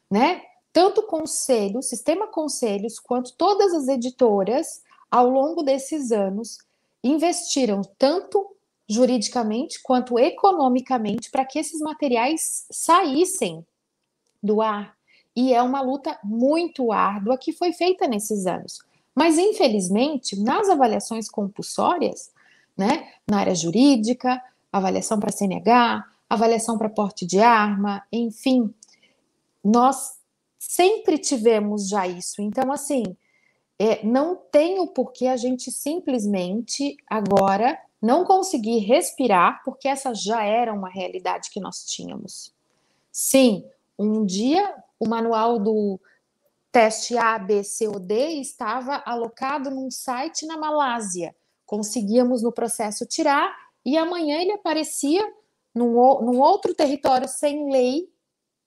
[0.09, 0.41] né?
[0.73, 6.57] Tanto o conselho, o sistema conselhos, quanto todas as editoras, ao longo desses anos,
[7.03, 8.49] investiram tanto
[8.89, 13.63] juridicamente quanto economicamente para que esses materiais saíssem
[14.41, 14.94] do ar.
[15.35, 18.79] E é uma luta muito árdua que foi feita nesses anos.
[19.13, 22.31] Mas, infelizmente, nas avaliações compulsórias,
[22.77, 28.73] né, na área jurídica, avaliação para CNH, avaliação para porte de arma, enfim,
[29.63, 30.19] nós
[30.59, 32.41] sempre tivemos já isso.
[32.41, 33.03] Então, assim,
[33.79, 40.43] é, não tem o porquê a gente simplesmente agora não conseguir respirar, porque essa já
[40.43, 42.53] era uma realidade que nós tínhamos.
[43.11, 43.65] Sim,
[43.97, 45.99] um dia o manual do
[46.71, 51.35] teste A, B, C ou D estava alocado num site na Malásia.
[51.65, 55.25] Conseguíamos no processo tirar e amanhã ele aparecia
[55.73, 58.09] num, num outro território sem lei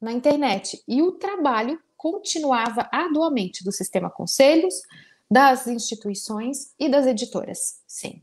[0.01, 0.83] na internet.
[0.87, 4.83] E o trabalho continuava arduamente do sistema conselhos,
[5.31, 8.22] das instituições e das editoras, sim,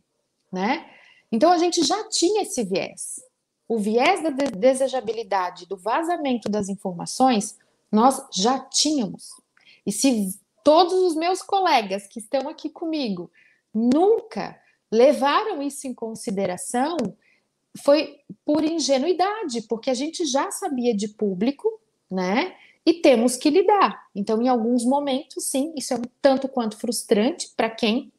[0.52, 0.90] né?
[1.32, 3.22] Então a gente já tinha esse viés.
[3.68, 7.58] O viés da desejabilidade, do vazamento das informações,
[7.92, 9.30] nós já tínhamos.
[9.86, 13.32] E se todos os meus colegas que estão aqui comigo
[13.74, 14.60] nunca
[14.92, 16.98] levaram isso em consideração
[17.84, 21.80] foi por ingenuidade, porque a gente já sabia de público,
[22.10, 22.56] né?
[22.86, 24.08] E temos que lidar.
[24.16, 28.12] Então, em alguns momentos, sim, isso é um tanto quanto frustrante para quem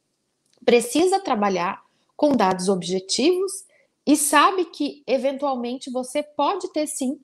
[0.65, 1.83] precisa trabalhar
[2.17, 3.65] com dados objetivos
[4.05, 7.19] e sabe que, eventualmente, você pode ter, sim,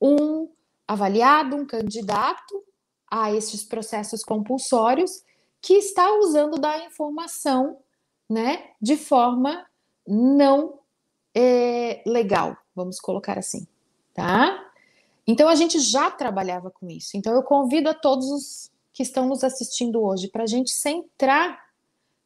[0.00, 0.48] um
[0.86, 2.62] avaliado, um candidato
[3.10, 5.22] a esses processos compulsórios
[5.60, 7.78] que está usando da informação
[8.28, 9.64] né, de forma
[10.06, 10.78] não
[11.34, 13.66] é, legal, vamos colocar assim,
[14.12, 14.70] tá?
[15.26, 17.16] Então a gente já trabalhava com isso.
[17.16, 21.58] Então eu convido a todos os que estão nos assistindo hoje para a gente centrar,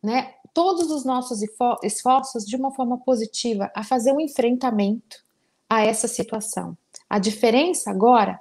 [0.03, 1.41] né, todos os nossos
[1.83, 5.25] esforços de uma forma positiva a fazer um enfrentamento
[5.69, 6.77] a essa situação.
[7.09, 8.41] A diferença agora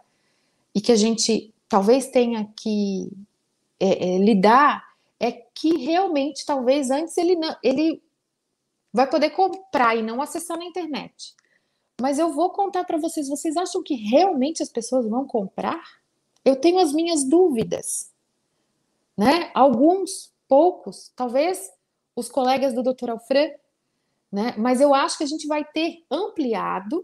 [0.78, 3.10] e que a gente talvez tenha que
[3.80, 4.86] é, é, lidar
[5.20, 8.00] é que realmente talvez antes ele não, ele
[8.94, 11.34] vai poder comprar e não acessar na internet.
[12.00, 15.82] Mas eu vou contar para vocês, vocês acham que realmente as pessoas vão comprar?
[16.46, 18.12] Eu tenho as minhas dúvidas.
[19.18, 19.50] Né?
[19.56, 21.72] Alguns, poucos, talvez
[22.16, 23.10] os colegas do Dr.
[23.10, 23.56] Alfred,
[24.32, 24.54] né?
[24.56, 27.04] Mas eu acho que a gente vai ter ampliado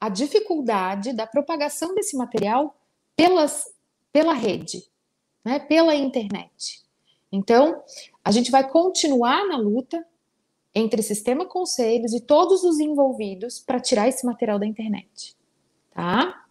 [0.00, 2.77] a dificuldade da propagação desse material
[3.18, 3.64] pelas,
[4.12, 4.84] pela rede,
[5.44, 5.58] né?
[5.58, 6.84] Pela internet.
[7.32, 7.82] Então,
[8.24, 10.06] a gente vai continuar na luta
[10.72, 15.36] entre sistema conselhos e todos os envolvidos para tirar esse material da internet,
[15.90, 16.44] tá?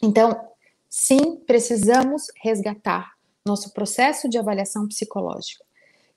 [0.00, 0.40] Então,
[0.88, 5.64] sim, precisamos resgatar nosso processo de avaliação psicológica.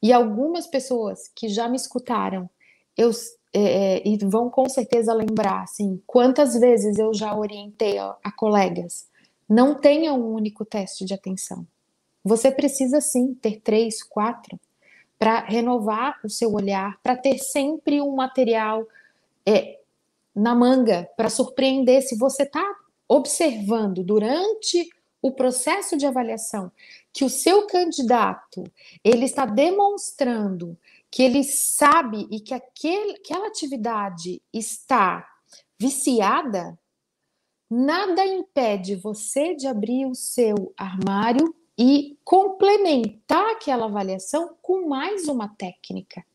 [0.01, 2.47] E algumas pessoas que já me escutaram,
[2.95, 3.09] eu
[3.51, 3.61] é,
[3.97, 9.07] é, e vão com certeza lembrar, assim, quantas vezes eu já orientei a, a colegas,
[9.47, 11.65] não tenha um único teste de atenção.
[12.23, 14.59] Você precisa sim ter três, quatro,
[15.17, 18.87] para renovar o seu olhar, para ter sempre um material
[19.45, 19.79] é,
[20.35, 22.01] na manga para surpreender.
[22.01, 22.63] Se você está
[23.07, 24.89] observando durante
[25.21, 26.71] o processo de avaliação
[27.11, 28.63] que o seu candidato
[29.03, 30.77] ele está demonstrando
[31.09, 35.27] que ele sabe e que aquele, aquela atividade está
[35.79, 36.77] viciada,
[37.69, 45.47] nada impede você de abrir o seu armário e complementar aquela avaliação com mais uma
[45.49, 46.25] técnica.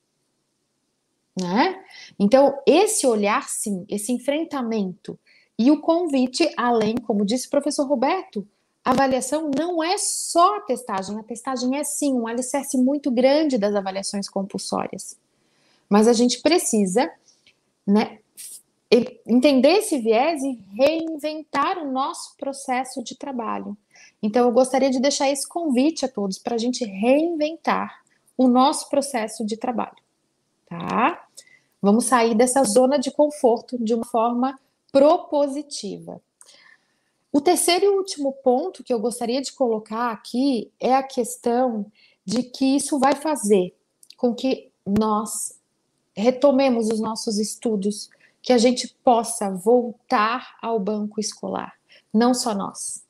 [1.39, 1.83] Né?
[2.19, 5.19] Então, esse olhar, sim, esse enfrentamento
[5.59, 8.47] e o convite, além, como disse o professor Roberto,
[8.85, 13.57] a avaliação não é só a testagem, a testagem é sim um alicerce muito grande
[13.57, 15.17] das avaliações compulsórias.
[15.89, 17.11] Mas a gente precisa
[17.87, 18.19] né,
[19.27, 23.77] entender esse viés e reinventar o nosso processo de trabalho.
[24.23, 28.03] Então, eu gostaria de deixar esse convite a todos para a gente reinventar
[28.37, 29.97] o nosso processo de trabalho,
[30.67, 31.27] tá?
[31.81, 34.59] Vamos sair dessa zona de conforto de uma forma
[34.93, 36.21] propositiva.
[37.33, 41.87] O terceiro e último ponto que eu gostaria de colocar aqui é a questão
[42.25, 43.75] de que isso vai fazer
[44.17, 45.59] com que nós
[46.15, 48.11] retomemos os nossos estudos,
[48.43, 51.75] que a gente possa voltar ao banco escolar,
[52.13, 53.05] não só nós,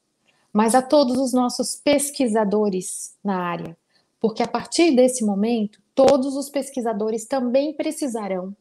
[0.53, 3.77] mas a todos os nossos pesquisadores na área,
[4.21, 8.55] porque a partir desse momento, todos os pesquisadores também precisarão,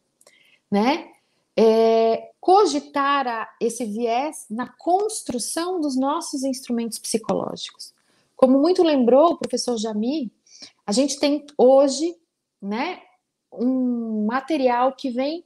[0.71, 1.09] né,
[1.55, 7.93] é, cogitar a, esse viés na construção dos nossos instrumentos psicológicos.
[8.35, 10.31] Como muito lembrou o professor Jami,
[10.85, 12.15] a gente tem hoje
[12.61, 12.99] né,
[13.51, 15.45] um material que vem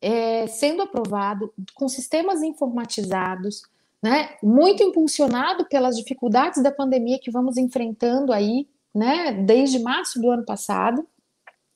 [0.00, 3.62] é, sendo aprovado com sistemas informatizados,
[4.02, 10.30] né, muito impulsionado pelas dificuldades da pandemia que vamos enfrentando aí, né, desde março do
[10.30, 11.06] ano passado.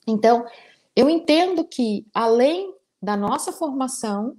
[0.06, 0.44] Então,
[0.96, 4.36] eu entendo que, além da nossa formação,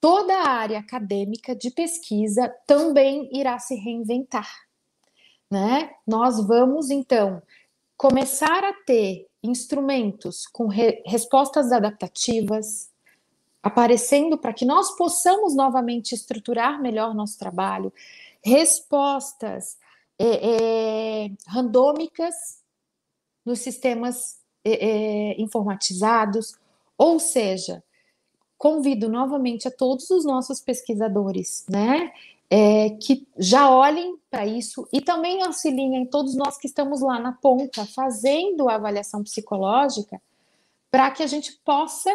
[0.00, 4.48] toda a área acadêmica de pesquisa também irá se reinventar.
[5.50, 5.90] Né?
[6.06, 7.42] Nós vamos, então,
[7.96, 12.90] começar a ter instrumentos com re respostas adaptativas
[13.62, 17.92] aparecendo para que nós possamos novamente estruturar melhor nosso trabalho,
[18.42, 19.78] respostas
[20.18, 22.62] é, é, randômicas
[23.44, 26.54] nos sistemas é, é informatizados,
[26.96, 27.82] ou seja,
[28.56, 32.12] convido novamente a todos os nossos pesquisadores, né,
[32.50, 37.32] é, que já olhem para isso e também auxiliem todos nós que estamos lá na
[37.32, 40.20] ponta fazendo a avaliação psicológica,
[40.90, 42.10] para que a gente possa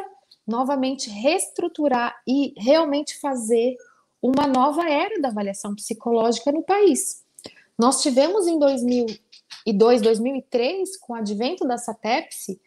[0.47, 3.75] novamente reestruturar e realmente fazer
[4.21, 7.23] uma nova era da avaliação psicológica no país.
[7.77, 12.59] Nós tivemos em 2002, 2003, com o advento da SATEPSE,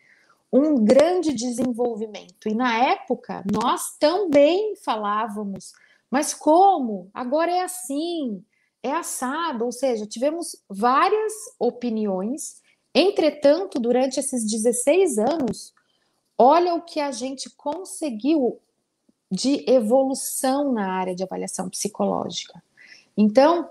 [0.53, 2.49] um grande desenvolvimento.
[2.49, 5.73] E na época, nós também falávamos,
[6.11, 7.11] mas como?
[7.13, 8.43] Agora é assim,
[8.83, 12.63] é assado, ou seja, tivemos várias opiniões.
[12.95, 15.75] Entretanto, durante esses 16 anos,
[16.39, 18.61] olha o que a gente conseguiu
[19.31, 22.63] de evolução na área de avaliação psicológica.
[23.17, 23.69] Então,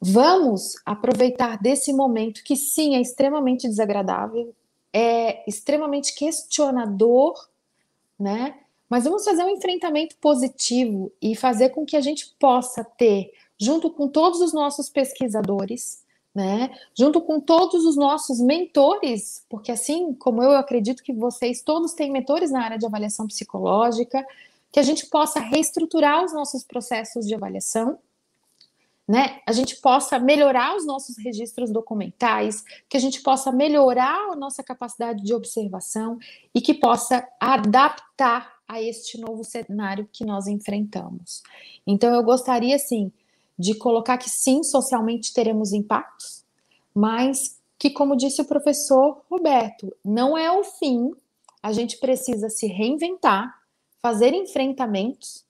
[0.00, 4.54] vamos aproveitar desse momento que sim é extremamente desagradável,
[4.92, 7.48] é extremamente questionador,
[8.18, 8.58] né?
[8.88, 13.90] Mas vamos fazer um enfrentamento positivo e fazer com que a gente possa ter, junto
[13.90, 16.02] com todos os nossos pesquisadores,
[16.38, 21.94] né, junto com todos os nossos mentores, porque assim como eu acredito que vocês todos
[21.94, 24.24] têm mentores na área de avaliação psicológica,
[24.70, 27.98] que a gente possa reestruturar os nossos processos de avaliação
[29.08, 34.36] né, a gente possa melhorar os nossos registros documentais, que a gente possa melhorar a
[34.36, 36.18] nossa capacidade de observação
[36.54, 41.42] e que possa adaptar a este novo cenário que nós enfrentamos.
[41.86, 43.10] Então, eu gostaria, assim,
[43.58, 46.44] de colocar que sim, socialmente teremos impactos,
[46.94, 51.12] mas que, como disse o professor Roberto, não é o fim,
[51.62, 53.52] a gente precisa se reinventar,
[54.00, 55.44] fazer enfrentamentos,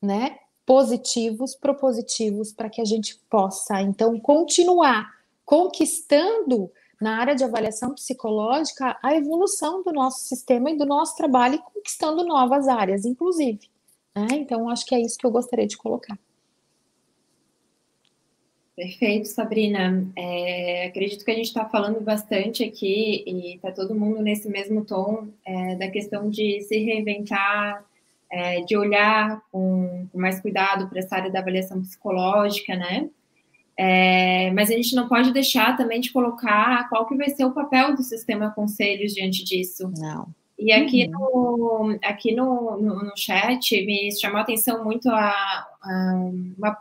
[0.00, 5.12] né, positivos, propositivos, para que a gente possa, então, continuar
[5.44, 11.62] conquistando na área de avaliação psicológica a evolução do nosso sistema e do nosso trabalho,
[11.74, 13.68] conquistando novas áreas, inclusive.
[14.14, 14.26] Né?
[14.32, 16.18] Então, acho que é isso que eu gostaria de colocar.
[18.76, 20.04] Perfeito, Sabrina.
[20.16, 24.84] É, acredito que a gente está falando bastante aqui e está todo mundo nesse mesmo
[24.84, 27.84] tom é, da questão de se reinventar,
[28.30, 33.08] é, de olhar com, com mais cuidado para essa área da avaliação psicológica, né?
[33.76, 37.52] É, mas a gente não pode deixar também de colocar qual que vai ser o
[37.52, 39.92] papel do sistema conselhos diante disso.
[39.98, 40.28] Não.
[40.58, 41.90] E aqui, uhum.
[41.90, 46.78] no, aqui no, no, no, chat me chamou a atenção muito a, a uma,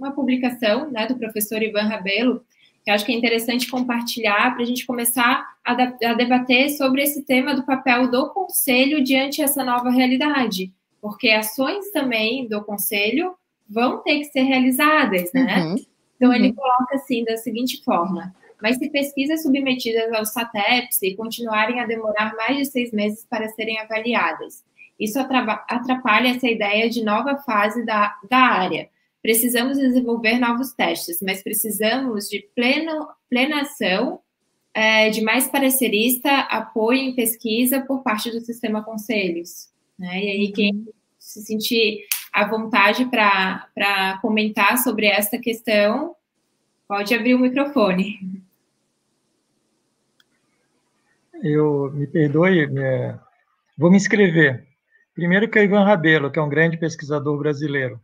[0.00, 2.42] uma publicação né, do professor Ivan Rabelo,
[2.82, 7.22] que acho que é interessante compartilhar para a gente começar a, a, debater sobre esse
[7.22, 13.34] tema do papel do conselho diante essa nova realidade, porque ações também do conselho
[13.68, 15.62] vão ter que ser realizadas, né?
[15.62, 15.76] Uhum.
[16.16, 16.54] Então ele uhum.
[16.54, 22.56] coloca assim da seguinte forma: mas se pesquisas submetidas aos SATEPs continuarem a demorar mais
[22.56, 24.64] de seis meses para serem avaliadas,
[24.98, 28.88] isso atrapalha essa ideia de nova fase da, da área
[29.22, 34.20] Precisamos desenvolver novos testes, mas precisamos de pleno, plena ação,
[34.72, 39.68] é, de mais parecerista, apoio em pesquisa por parte do sistema conselhos.
[39.98, 40.24] Né?
[40.24, 46.16] E aí, quem se sentir à vontade para comentar sobre esta questão,
[46.88, 48.42] pode abrir o microfone.
[51.42, 53.18] Eu me perdoe, é,
[53.76, 54.66] vou me inscrever.
[55.14, 58.00] Primeiro que é Ivan Rabelo, que é um grande pesquisador brasileiro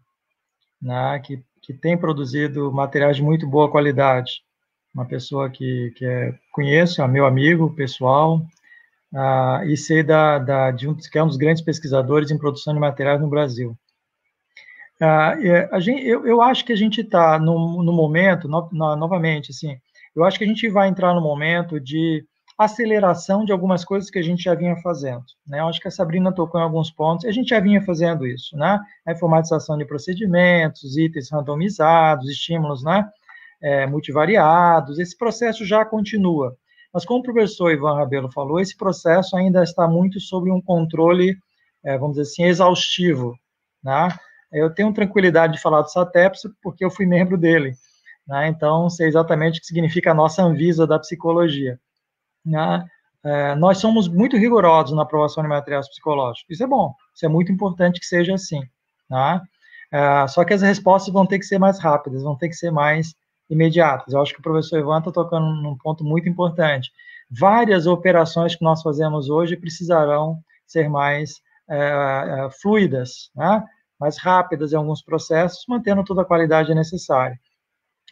[0.80, 4.42] né, que, que tem produzido materiais de muito boa qualidade.
[4.94, 8.38] Uma pessoa que, que é, conheço, é meu amigo pessoal,
[9.12, 12.72] uh, e sei da, da, de um, que é um dos grandes pesquisadores em produção
[12.72, 13.76] de materiais no Brasil.
[15.00, 18.96] Uh, a gente, eu, eu acho que a gente está no, no momento, no, no,
[18.96, 19.76] novamente, assim,
[20.14, 22.24] eu acho que a gente vai entrar no momento de
[22.58, 25.24] aceleração de algumas coisas que a gente já vinha fazendo.
[25.46, 25.60] Né?
[25.60, 28.56] Eu acho que a Sabrina tocou em alguns pontos, a gente já vinha fazendo isso,
[28.56, 28.80] né?
[29.06, 33.06] A informatização de procedimentos, itens randomizados, estímulos né?
[33.60, 36.56] É, multivariados, esse processo já continua.
[36.92, 41.36] Mas como o professor Ivan Rabelo falou, esse processo ainda está muito sob um controle,
[41.84, 43.34] é, vamos dizer assim, exaustivo.
[43.82, 44.08] Né?
[44.50, 47.74] Eu tenho tranquilidade de falar do SATEPS porque eu fui membro dele.
[48.26, 48.48] Né?
[48.48, 51.78] Então, sei exatamente o que significa a nossa Anvisa da psicologia.
[52.46, 52.86] Né?
[53.24, 56.54] É, nós somos muito rigorosos na aprovação de materiais psicológicos.
[56.54, 58.62] Isso é bom, isso é muito importante que seja assim.
[59.10, 59.40] Né?
[59.92, 62.70] É, só que as respostas vão ter que ser mais rápidas, vão ter que ser
[62.70, 63.14] mais
[63.50, 64.14] imediatas.
[64.14, 66.90] Eu acho que o professor Ivan está tocando num ponto muito importante.
[67.30, 73.64] Várias operações que nós fazemos hoje precisarão ser mais é, é fluidas, né?
[73.98, 77.38] mais rápidas em alguns processos, mantendo toda a qualidade necessária.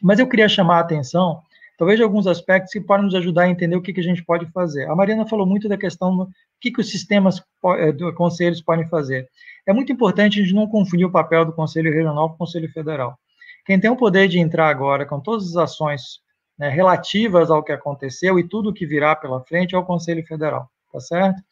[0.02, 1.40] Mas eu queria chamar a atenção
[1.76, 4.46] talvez alguns aspectos que podem nos ajudar a entender o que, que a gente pode
[4.52, 4.88] fazer.
[4.88, 6.28] A Mariana falou muito da questão do
[6.60, 7.42] que, que os sistemas
[7.78, 9.28] eh, do conselhos podem fazer.
[9.66, 12.70] É muito importante a gente não confundir o papel do Conselho Regional com o Conselho
[12.72, 13.18] Federal.
[13.66, 16.20] Quem tem o poder de entrar agora com todas as ações
[16.58, 20.24] né, relativas ao que aconteceu e tudo o que virá pela frente é o Conselho
[20.26, 21.42] Federal, tá certo?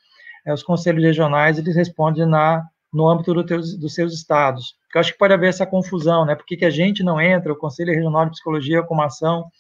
[0.45, 4.75] É, os conselhos regionais, eles respondem na, no âmbito do teus, dos seus estados.
[4.95, 6.35] Eu acho que pode haver essa confusão, né?
[6.35, 9.51] Por que, que a gente não entra, o Conselho Regional de Psicologia, com uma ação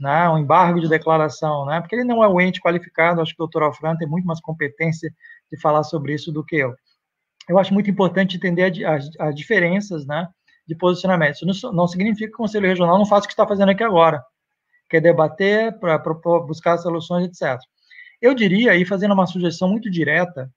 [0.00, 3.42] né, um embargo de declaração, né, porque ele não é o ente qualificado, acho que
[3.42, 5.12] o doutor Alfran tem muito mais competência
[5.52, 6.74] de falar sobre isso do que eu.
[7.46, 10.26] Eu acho muito importante entender as, as diferenças né,
[10.66, 11.34] de posicionamento.
[11.34, 13.84] Isso não, não, significa que o Conselho Regional não faça o que está fazendo aqui
[13.84, 14.24] agora,
[14.88, 17.60] que é debater, para buscar soluções, etc.
[18.22, 20.50] Eu diria, aí fazendo uma sugestão muito direta,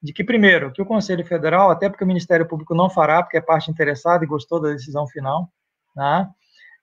[0.00, 3.36] de que, primeiro, que o Conselho Federal, até porque o Ministério Público não fará, porque
[3.36, 5.50] é parte interessada e gostou da decisão final,
[5.94, 6.28] né,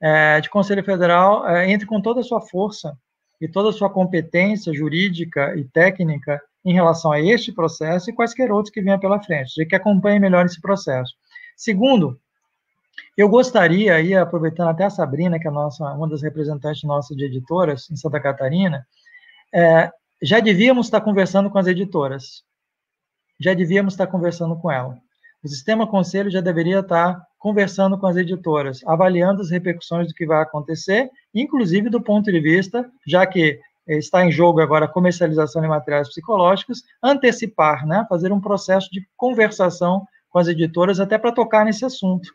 [0.02, 2.98] é, de Conselho Federal é, entre com toda a sua força
[3.40, 8.52] e toda a sua competência jurídica e técnica em relação a este processo e quaisquer
[8.52, 11.14] outros que venham pela frente, de que acompanhe melhor esse processo.
[11.56, 12.20] Segundo,
[13.16, 17.26] eu gostaria, aí, aproveitando até a Sabrina, que é nossa, uma das representantes nossas de
[17.26, 18.86] editoras em Santa Catarina,
[19.54, 19.92] é,
[20.22, 22.44] já devíamos estar conversando com as editoras,
[23.40, 24.98] já devíamos estar conversando com ela.
[25.44, 30.26] O sistema conselho já deveria estar conversando com as editoras, avaliando as repercussões do que
[30.26, 35.62] vai acontecer, inclusive do ponto de vista, já que está em jogo agora a comercialização
[35.62, 41.32] de materiais psicológicos, antecipar, né, fazer um processo de conversação com as editoras até para
[41.32, 42.32] tocar nesse assunto.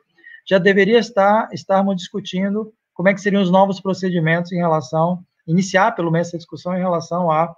[0.48, 5.90] Já deveria estar estarmos discutindo como é que seriam os novos procedimentos em relação iniciar
[5.96, 7.52] pelo menos essa discussão em relação à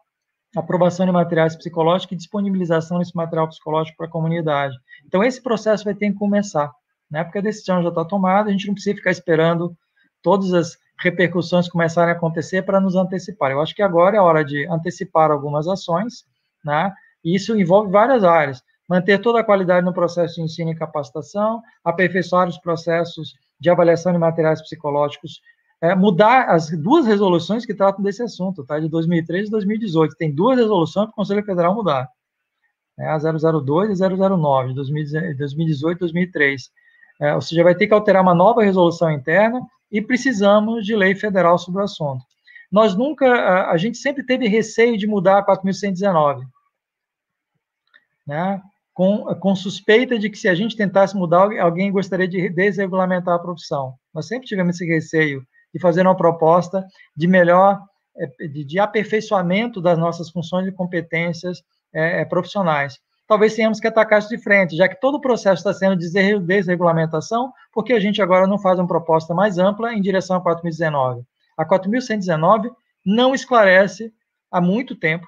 [0.56, 4.74] aprovação de materiais psicológicos e disponibilização desse material psicológico para a comunidade.
[5.06, 6.72] Então, esse processo vai ter que começar,
[7.12, 7.22] né?
[7.22, 9.76] Porque a decisão já está tomada, a gente não precisa ficar esperando
[10.22, 13.50] todas as repercussões começarem a acontecer para nos antecipar.
[13.50, 16.24] Eu acho que agora é a hora de antecipar algumas ações,
[16.64, 16.90] né?
[17.22, 18.62] E isso envolve várias áreas.
[18.88, 24.12] Manter toda a qualidade no processo de ensino e capacitação, aperfeiçoar os processos de avaliação
[24.12, 25.40] de materiais psicológicos,
[25.80, 28.78] é, mudar as duas resoluções que tratam desse assunto, tá?
[28.78, 30.16] De 2013 e 2018.
[30.16, 32.08] Tem duas resoluções para o Conselho Federal mudar.
[32.96, 33.06] Né?
[33.06, 34.74] A 002 e 009, de
[35.36, 36.70] 2018 e 2003.
[37.22, 41.14] É, ou seja, vai ter que alterar uma nova resolução interna e precisamos de lei
[41.14, 42.24] federal sobre o assunto.
[42.70, 46.42] Nós nunca, a, a gente sempre teve receio de mudar a 4.119,
[48.26, 48.60] né?
[48.92, 53.38] Com, com suspeita de que se a gente tentasse mudar, alguém gostaria de desregulamentar a
[53.38, 53.94] profissão.
[54.12, 56.84] Nós sempre tivemos esse receio de fazer uma proposta
[57.16, 57.80] de melhor,
[58.16, 61.62] é, de, de aperfeiçoamento das nossas funções e competências
[61.94, 62.98] é, é, profissionais.
[63.32, 66.06] Talvez tenhamos que atacar isso de frente, já que todo o processo está sendo de
[66.44, 71.24] desregulamentação, porque a gente agora não faz uma proposta mais ampla em direção a 4.019.
[71.56, 72.70] A 4.119
[73.02, 74.12] não esclarece
[74.50, 75.26] há muito tempo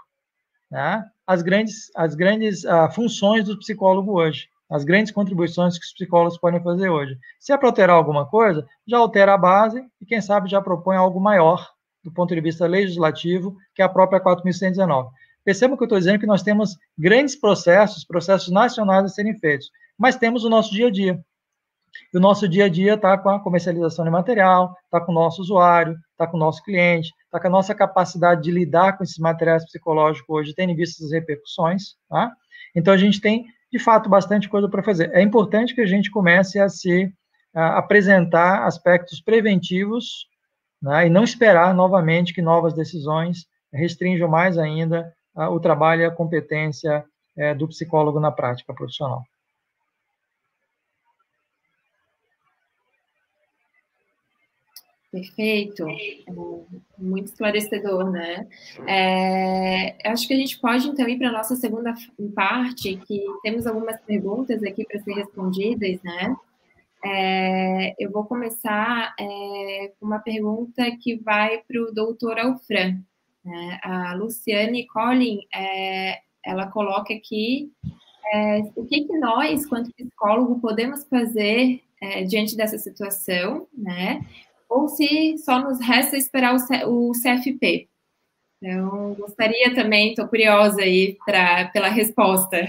[0.70, 5.93] né, as grandes, as grandes uh, funções do psicólogo hoje as grandes contribuições que os
[5.94, 7.16] psicólogos podem fazer hoje.
[7.40, 10.97] Se é para alterar alguma coisa, já altera a base e, quem sabe, já propõe
[10.97, 11.70] algo maior
[12.02, 15.10] do ponto de vista legislativo, que é a própria 4.119.
[15.44, 19.70] Percebam que eu estou dizendo que nós temos grandes processos, processos nacionais a serem feitos,
[19.98, 21.20] mas temos o nosso dia a dia.
[22.12, 25.14] E o nosso dia a dia está com a comercialização de material, está com o
[25.14, 29.04] nosso usuário, está com o nosso cliente, está com a nossa capacidade de lidar com
[29.04, 31.94] esses materiais psicológicos hoje, tendo em vista as repercussões.
[32.08, 32.32] Tá?
[32.74, 33.44] Então, a gente tem
[33.74, 35.10] de fato, bastante coisa para fazer.
[35.12, 37.12] É importante que a gente comece a se
[37.52, 40.28] a apresentar aspectos preventivos
[40.80, 46.11] né, e não esperar novamente que novas decisões restringam mais ainda o trabalho e a
[46.11, 47.05] competência
[47.36, 49.24] é, do psicólogo na prática profissional.
[55.15, 56.32] Perfeito, é
[56.98, 58.48] muito esclarecedor, né?
[58.85, 61.94] É, acho que a gente pode então ir para a nossa segunda
[62.35, 66.36] parte, que temos algumas perguntas aqui para ser respondidas, né?
[67.05, 72.98] É, eu vou começar é, com uma pergunta que vai para o doutor Alfran.
[73.44, 73.78] Né?
[73.82, 77.70] A Luciane Collin, é, ela coloca aqui
[78.32, 84.20] é, o que, que nós, quanto psicólogo, podemos fazer é, diante dessa situação, né?
[84.68, 86.56] ou se só nos resta esperar
[86.86, 87.88] o, CFP.
[88.60, 92.66] Então, gostaria também, estou curiosa aí pra, pela resposta.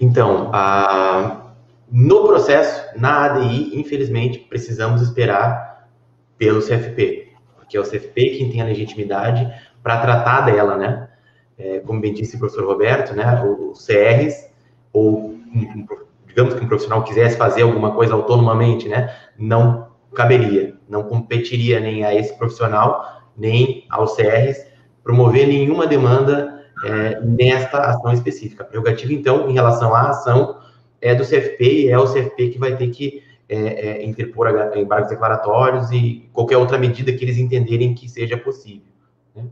[0.00, 1.54] Então, a,
[1.90, 5.88] no processo, na ADI, infelizmente, precisamos esperar
[6.36, 7.29] pelo CFP,
[7.70, 9.48] porque é o CFP quem tem a legitimidade
[9.80, 11.08] para tratar dela, né?
[11.56, 13.44] É, como bem disse o professor Roberto, né?
[13.44, 14.50] Os CRs,
[14.92, 15.86] ou um,
[16.26, 22.04] digamos que um profissional quisesse fazer alguma coisa autonomamente, né, não caberia, não competiria nem
[22.04, 24.66] a esse profissional, nem aos CRs,
[25.04, 28.64] promover nenhuma demanda é, nesta ação específica.
[28.64, 30.58] A prerrogativa, então, em relação à ação,
[31.00, 35.10] é do CFP e é o CFP que vai ter que é, é, interpor embargos
[35.10, 38.92] declaratórios e qualquer outra medida que eles entenderem que seja possível.
[39.34, 39.44] Né?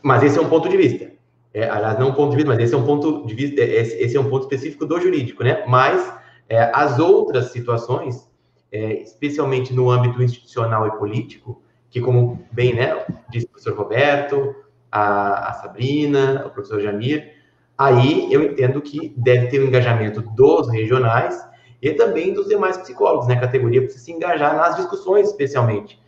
[0.00, 1.10] Mas esse é um ponto de vista.
[1.52, 3.80] É, aliás, não um ponto de vista, mas esse é um ponto de vista, é,
[3.80, 5.64] esse, esse é um ponto específico do jurídico, né?
[5.66, 6.14] Mas
[6.48, 8.30] é, as outras situações,
[8.70, 11.60] é, especialmente no âmbito institucional e político,
[11.90, 14.54] que como bem, né, disse o professor Roberto,
[14.92, 17.34] a, a Sabrina, o professor Jamir,
[17.76, 21.49] aí eu entendo que deve ter o um engajamento dos regionais
[21.82, 23.40] e também dos demais psicólogos, né?
[23.40, 26.00] Categoria precisa se engajar nas discussões, especialmente,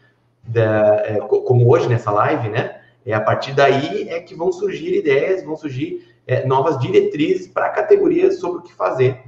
[0.43, 2.81] da, é, como hoje nessa live, né?
[3.05, 7.67] É a partir daí é que vão surgir ideias, vão surgir é, novas diretrizes para
[7.67, 9.23] a categoria sobre o que fazer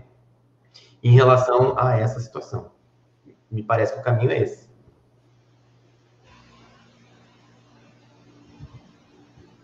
[1.03, 2.71] em relação a essa situação.
[3.51, 4.69] Me parece que o caminho é esse.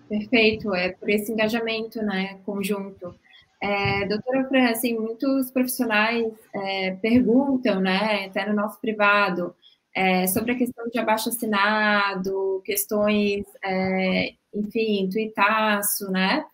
[0.08, 3.14] Perfeito, é por esse engajamento, né, conjunto.
[3.62, 9.54] É, doutora Fran, assim, muitos profissionais é, perguntam, né, até no nosso privado,
[9.94, 16.44] é, sobre a questão de abaixo-assinado, questões, é, enfim, tuitaço, né?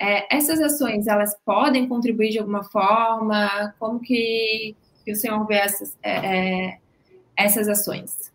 [0.00, 3.74] É, essas ações, elas podem contribuir de alguma forma?
[3.78, 4.74] Como que,
[5.04, 6.78] que o senhor vê essas, é, é,
[7.36, 8.32] essas ações?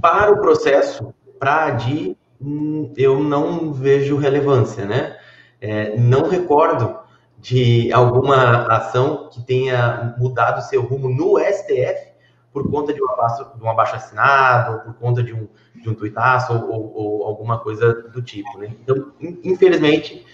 [0.00, 5.18] Para o processo, para a ADI, hum, eu não vejo relevância, né?
[5.60, 6.98] É, não recordo
[7.38, 12.14] de alguma ação que tenha mudado seu rumo no STF
[12.54, 15.90] por conta de um abaixo, de um abaixo assinado, ou por conta de um, de
[15.90, 18.68] um tuitaço, ou, ou, ou alguma coisa do tipo, né?
[18.80, 20.24] Então, infelizmente,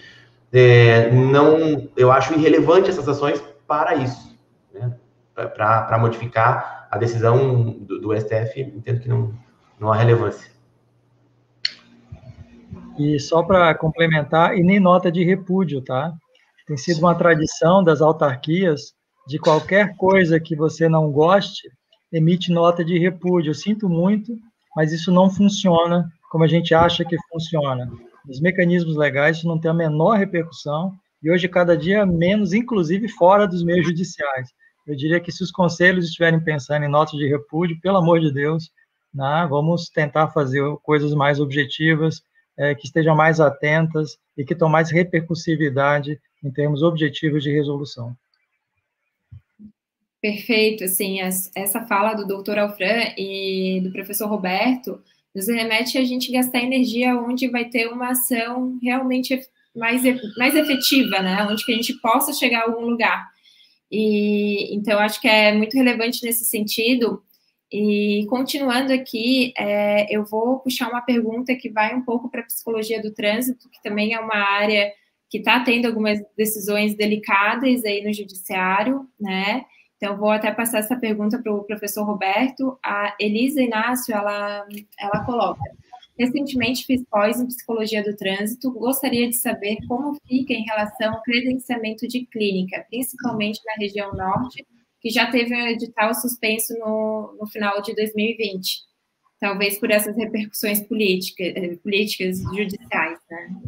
[0.53, 4.37] é, não, eu acho irrelevante essas ações para isso,
[4.73, 4.95] né?
[5.33, 9.33] Para modificar a decisão do, do, STF, entendo que não,
[9.79, 10.51] não há relevância.
[13.03, 16.13] E só para complementar, e nem nota de repúdio, tá?
[16.67, 18.93] Tem sido uma tradição das autarquias
[19.27, 21.67] de qualquer coisa que você não goste,
[22.13, 23.49] emite nota de repúdio.
[23.49, 24.31] Eu sinto muito,
[24.75, 27.91] mas isso não funciona como a gente acha que funciona.
[28.29, 33.07] Os mecanismos legais isso não tem a menor repercussão e hoje cada dia menos, inclusive
[33.07, 34.47] fora dos meios judiciais.
[34.85, 38.31] Eu diria que se os conselhos estiverem pensando em notas de repúdio, pelo amor de
[38.31, 38.69] Deus,
[39.11, 42.21] né, vamos tentar fazer coisas mais objetivas,
[42.61, 48.15] é, que estejam mais atentas e que tenham mais repercussividade em termos objetivos de resolução.
[50.21, 55.01] Perfeito, assim, essa fala do doutor Alfran e do professor Roberto
[55.33, 59.41] nos remete a gente gastar energia onde vai ter uma ação realmente
[59.75, 60.03] mais,
[60.37, 63.27] mais efetiva, né, onde que a gente possa chegar a algum lugar.
[63.91, 67.23] E, então, acho que é muito relevante nesse sentido,
[67.71, 72.45] e continuando aqui, é, eu vou puxar uma pergunta que vai um pouco para a
[72.45, 74.91] psicologia do trânsito, que também é uma área
[75.29, 79.63] que está tendo algumas decisões delicadas aí no judiciário, né?
[79.95, 82.77] Então, vou até passar essa pergunta para o professor Roberto.
[82.83, 84.67] A Elisa Inácio, ela,
[84.99, 85.61] ela coloca,
[86.19, 91.21] recentemente fiz pós em psicologia do trânsito, gostaria de saber como fica em relação ao
[91.21, 94.65] credenciamento de clínica, principalmente na região norte,
[95.01, 98.81] que já teve um edital suspenso no, no final de 2020,
[99.39, 103.61] talvez por essas repercussões política, eh, políticas judiciais, né?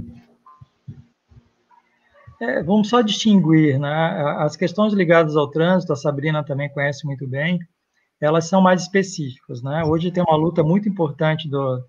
[2.39, 3.91] É, vamos só distinguir, né?
[4.37, 7.59] As questões ligadas ao trânsito, a Sabrina também conhece muito bem,
[8.21, 9.83] elas são mais específicas, né?
[9.83, 11.83] Hoje tem uma luta muito importante do,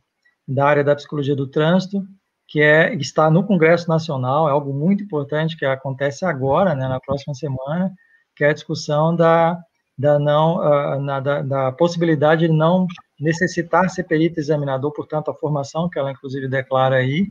[0.49, 2.03] da área da psicologia do trânsito,
[2.47, 7.01] que é está no Congresso Nacional, é algo muito importante que acontece agora, né, na
[7.01, 7.93] próxima semana,
[8.37, 9.59] que é a discussão da,
[9.97, 12.87] da, não, uh, na, da, da, possibilidade de não
[13.19, 17.29] necessitar ser perito examinador, portanto, a formação que ela, inclusive, declara aí,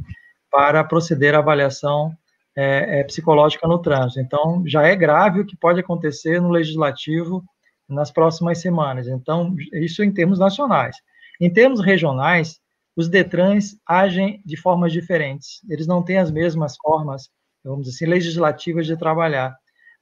[0.49, 2.15] para proceder à avaliação
[2.55, 4.19] é, é, psicológica no trânsito.
[4.19, 7.43] Então, já é grave o que pode acontecer no legislativo
[7.89, 9.07] nas próximas semanas.
[9.07, 10.95] Então, isso em termos nacionais.
[11.41, 12.59] Em termos regionais,
[12.95, 15.59] os DETRANs agem de formas diferentes.
[15.67, 17.29] Eles não têm as mesmas formas,
[17.63, 19.55] vamos dizer assim, legislativas de trabalhar.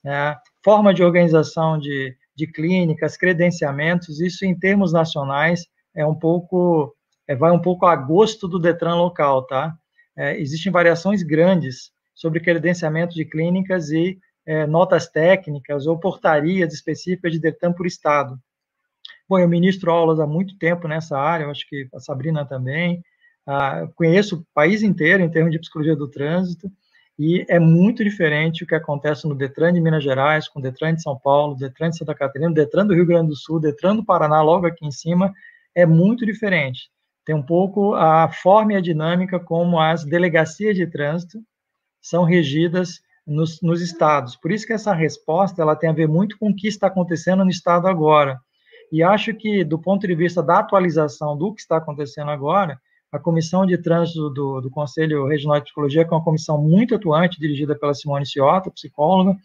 [0.03, 0.35] Né?
[0.63, 5.65] forma de organização de, de clínicas, credenciamentos, isso em termos nacionais
[5.95, 6.95] é um pouco,
[7.27, 9.75] é, vai um pouco a gosto do Detran local, tá?
[10.15, 17.31] É, existem variações grandes sobre credenciamento de clínicas e é, notas técnicas ou portarias específicas
[17.31, 18.39] de Detran por estado.
[19.27, 23.01] Bom, eu ministro aulas há muito tempo nessa área, acho que a Sabrina também,
[23.47, 26.69] ah, conheço o país inteiro em termos de psicologia do trânsito,
[27.23, 30.95] e é muito diferente o que acontece no Detran de Minas Gerais, com o Detran
[30.95, 34.03] de São Paulo, Detran de Santa Catarina, Detran do Rio Grande do Sul, Detran do
[34.03, 35.31] Paraná, logo aqui em cima,
[35.75, 36.89] é muito diferente.
[37.23, 41.37] Tem um pouco a forma e a dinâmica como as delegacias de trânsito
[42.01, 44.35] são regidas nos, nos estados.
[44.35, 47.43] Por isso que essa resposta ela tem a ver muito com o que está acontecendo
[47.43, 48.39] no estado agora.
[48.91, 52.81] E acho que, do ponto de vista da atualização do que está acontecendo agora,
[53.11, 56.95] a comissão de trânsito do, do Conselho Regional de Psicologia, que é uma comissão muito
[56.95, 59.35] atuante, dirigida pela Simone Ciota, psicóloga,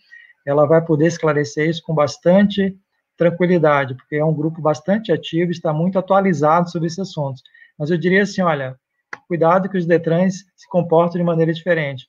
[0.46, 2.78] ela vai poder esclarecer isso com bastante
[3.16, 7.42] tranquilidade, porque é um grupo bastante ativo, está muito atualizado sobre esses assuntos.
[7.76, 8.78] Mas eu diria assim, olha,
[9.26, 12.08] cuidado que os Detrans se comportam de maneira diferente.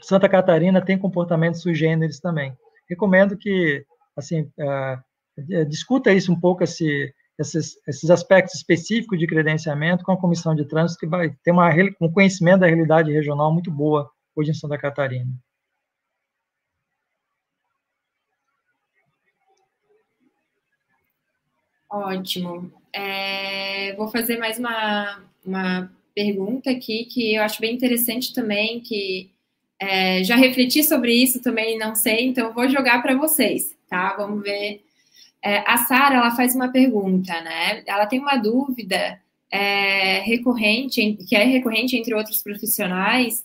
[0.00, 1.74] Santa Catarina tem comportamentos sui
[2.22, 2.56] também.
[2.88, 3.84] Recomendo que,
[4.16, 10.20] assim, uh, discuta isso um pouco, esse, esses, esses aspectos específicos de credenciamento com a
[10.20, 11.70] comissão de trânsito, que vai ter uma,
[12.00, 15.30] um conhecimento da realidade regional muito boa hoje em Santa Catarina.
[21.90, 22.72] Ótimo.
[22.92, 29.30] É, vou fazer mais uma, uma pergunta aqui que eu acho bem interessante também, que
[29.78, 34.14] é, já refleti sobre isso também, não sei, então vou jogar para vocês, tá?
[34.16, 34.84] Vamos ver
[35.44, 37.82] é, a Sara ela faz uma pergunta, né?
[37.86, 43.44] Ela tem uma dúvida é, recorrente, que é recorrente entre outros profissionais,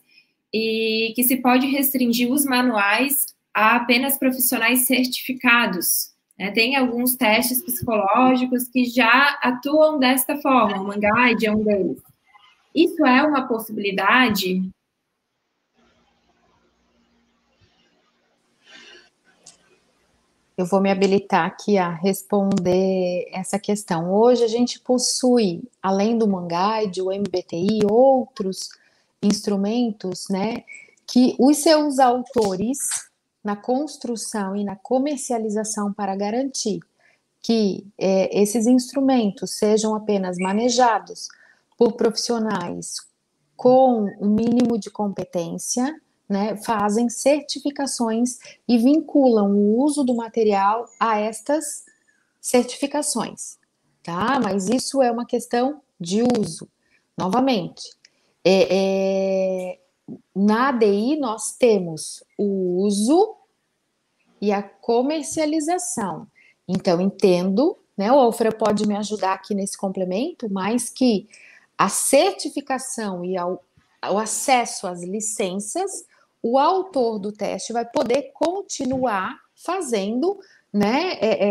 [0.54, 6.14] e que se pode restringir os manuais a apenas profissionais certificados.
[6.38, 6.52] Né?
[6.52, 12.02] Tem alguns testes psicológicos que já atuam desta forma, o Manguide é um deles.
[12.74, 14.62] Isso é uma possibilidade?
[20.60, 24.14] Eu vou me habilitar aqui a responder essa questão.
[24.14, 28.68] Hoje a gente possui, além do Manguide, o MBTI, outros
[29.23, 30.65] instrumentos, né,
[31.07, 32.77] que os seus autores,
[33.41, 36.81] na construção e na comercialização para garantir
[37.41, 41.30] que é, esses instrumentos sejam apenas manejados
[41.77, 42.95] por profissionais
[43.56, 45.95] com um mínimo de competência,
[46.30, 48.38] né, fazem certificações
[48.68, 51.85] e vinculam o uso do material a estas
[52.39, 53.57] certificações,
[54.03, 54.39] tá?
[54.39, 56.69] Mas isso é uma questão de uso.
[57.18, 57.89] Novamente,
[58.45, 59.80] é, é,
[60.35, 63.35] na ADI nós temos o uso
[64.39, 66.27] e a comercialização.
[66.68, 68.11] Então, entendo, né?
[68.11, 71.27] O Alfredo pode me ajudar aqui nesse complemento, mas que
[71.77, 73.61] a certificação e ao,
[74.10, 76.06] o acesso às licenças
[76.41, 80.40] o autor do teste vai poder continuar fazendo
[80.72, 81.48] né, é,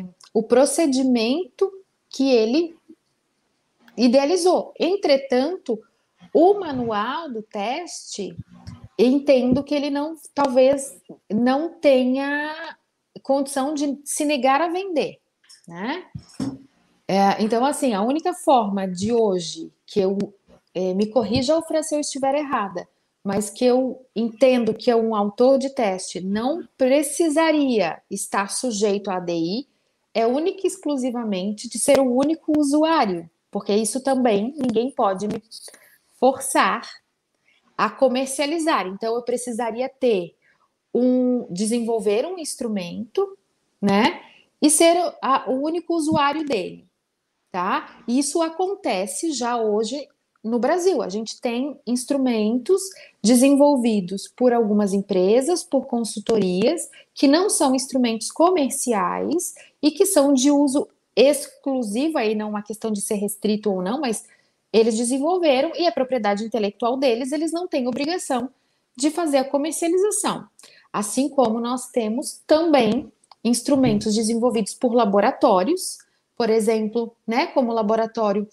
[0.00, 1.70] é, o procedimento
[2.10, 2.76] que ele
[3.96, 4.72] idealizou.
[4.78, 5.80] Entretanto,
[6.32, 8.36] o manual do teste,
[8.98, 11.00] entendo que ele não, talvez
[11.32, 12.76] não tenha
[13.22, 15.18] condição de se negar a vender,
[15.66, 16.04] né?
[17.06, 20.18] É, então, assim, a única forma de hoje que eu
[20.74, 22.86] é, me corrija, Alfredo, se eu estiver errada,
[23.28, 29.68] mas que eu entendo que um autor de teste não precisaria estar sujeito à ADI,
[30.14, 35.42] é única e exclusivamente de ser o único usuário, porque isso também ninguém pode me
[36.18, 36.88] forçar
[37.76, 38.86] a comercializar.
[38.86, 40.34] Então eu precisaria ter
[40.94, 43.36] um desenvolver um instrumento,
[43.78, 44.22] né?
[44.62, 46.88] E ser a, o único usuário dele,
[47.50, 48.02] tá?
[48.08, 50.08] Isso acontece já hoje
[50.42, 51.02] no Brasil.
[51.02, 52.80] A gente tem instrumentos
[53.22, 60.50] desenvolvidos por algumas empresas, por consultorias, que não são instrumentos comerciais e que são de
[60.50, 64.24] uso exclusivo, aí não uma questão de ser restrito ou não, mas
[64.72, 68.50] eles desenvolveram e a propriedade intelectual deles, eles não têm obrigação
[68.96, 70.46] de fazer a comercialização.
[70.92, 73.10] Assim como nós temos também
[73.42, 75.98] instrumentos desenvolvidos por laboratórios,
[76.36, 78.46] por exemplo, né, como o laboratório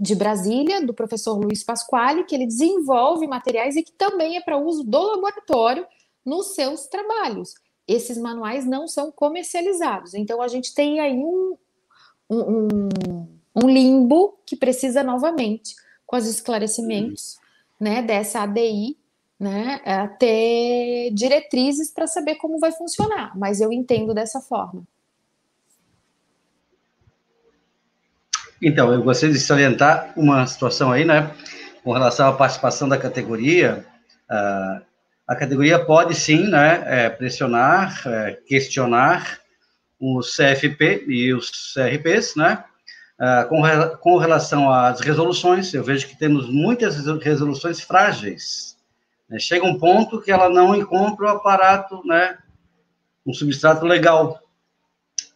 [0.00, 4.56] de Brasília, do professor Luiz Pasquale, que ele desenvolve materiais e que também é para
[4.56, 5.86] uso do laboratório
[6.24, 7.54] nos seus trabalhos.
[7.86, 10.14] Esses manuais não são comercializados.
[10.14, 11.54] Então, a gente tem aí um,
[12.30, 12.88] um,
[13.54, 15.74] um limbo que precisa novamente,
[16.06, 17.36] com os esclarecimentos
[17.78, 18.96] né, dessa ADI,
[19.38, 19.80] né,
[20.18, 23.36] ter diretrizes para saber como vai funcionar.
[23.36, 24.82] Mas eu entendo dessa forma.
[28.62, 31.34] Então, eu gostaria de salientar uma situação aí, né,
[31.82, 33.86] com relação à participação da categoria.
[34.30, 34.82] Uh,
[35.26, 39.38] a categoria pode sim, né, é, pressionar, é, questionar
[39.98, 42.64] o CFP e os CRPs, né,
[43.48, 43.62] com,
[44.00, 45.72] com relação às resoluções.
[45.72, 48.76] Eu vejo que temos muitas resoluções frágeis.
[49.28, 52.36] Né, chega um ponto que ela não encontra o aparato, né,
[53.24, 54.40] um substrato legal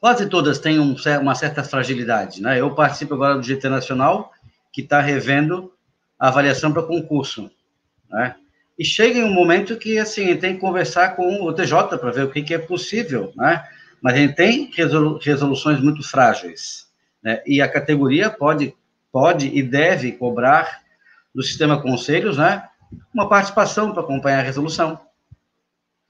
[0.05, 2.43] quase todas têm um, uma certa fragilidade.
[2.43, 2.61] Né?
[2.61, 4.35] Eu participo agora do GT Nacional,
[4.71, 5.73] que está revendo
[6.21, 7.51] a avaliação para concurso.
[8.11, 8.35] Né?
[8.79, 12.25] E chega em um momento que, assim, tem que conversar com o TJ para ver
[12.25, 13.67] o que, que, é possível, né?
[14.03, 14.71] Mas a gente tem
[15.23, 16.87] resoluções muito frágeis,
[17.23, 17.43] né?
[17.47, 18.75] E a categoria pode,
[19.11, 20.83] pode e deve cobrar
[21.35, 22.63] do sistema conselhos, né?
[23.15, 25.01] Uma participação para acompanhar a resolução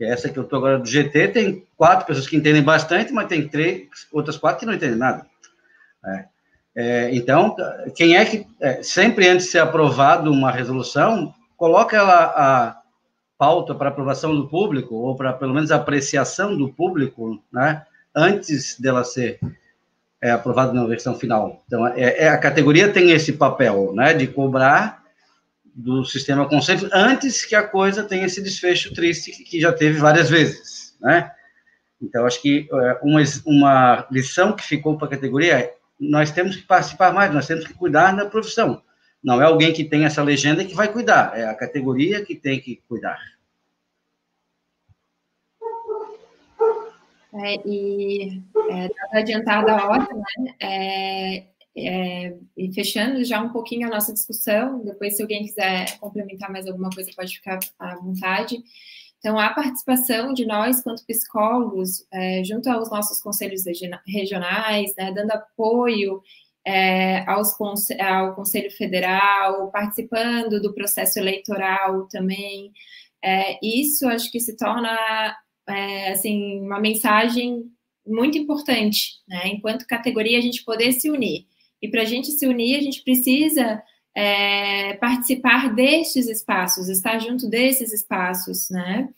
[0.01, 3.49] essa que eu estou agora do GT, tem quatro pessoas que entendem bastante, mas tem
[3.49, 5.27] três, outras quatro que não entendem nada.
[6.05, 6.25] É.
[6.77, 7.55] É, então,
[7.95, 12.77] quem é que, é, sempre antes de ser aprovado uma resolução, coloca ela a
[13.39, 17.85] pauta para aprovação do público, ou para pelo menos apreciação do público, né,
[18.15, 19.39] antes dela ser
[20.21, 21.63] é, aprovada na versão final.
[21.67, 25.04] Então, é, é, a categoria tem esse papel, né, de cobrar
[25.75, 30.31] do sistema conceito antes que a coisa tenha esse desfecho triste que já teve várias
[30.31, 31.33] vezes, né?
[32.01, 36.57] Então, acho que é, uma, uma lição que ficou para a categoria é nós temos
[36.57, 38.83] que participar mais, nós temos que cuidar da profissão.
[39.23, 42.61] Não é alguém que tem essa legenda que vai cuidar, é a categoria que tem
[42.61, 43.19] que cuidar.
[47.37, 50.55] É, e é, adiantar da ordem, né?
[50.61, 51.45] É,
[51.77, 56.67] é, e fechando já um pouquinho a nossa discussão, depois, se alguém quiser complementar mais
[56.67, 58.63] alguma coisa, pode ficar à vontade.
[59.19, 63.65] Então, a participação de nós, quanto psicólogos, é, junto aos nossos conselhos
[64.07, 66.21] regionais, né, dando apoio
[66.65, 72.71] é, ao Conselho Federal, participando do processo eleitoral também,
[73.23, 74.95] é, isso acho que se torna
[75.67, 77.65] é, assim uma mensagem
[78.07, 79.49] muito importante, né?
[79.49, 81.47] Enquanto categoria, a gente poder se unir.
[81.85, 83.83] E para a gente se unir, a gente precisa
[84.17, 89.11] é, participar destes espaços, estar junto desses espaços, né?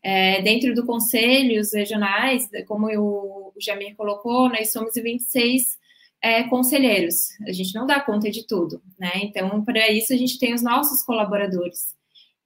[0.00, 5.76] É, dentro do conselhos regionais, como o Jamir colocou, nós somos 26
[6.22, 7.30] é, conselheiros.
[7.44, 9.10] A gente não dá conta de tudo, né?
[9.16, 11.92] Então, para isso, a gente tem os nossos colaboradores.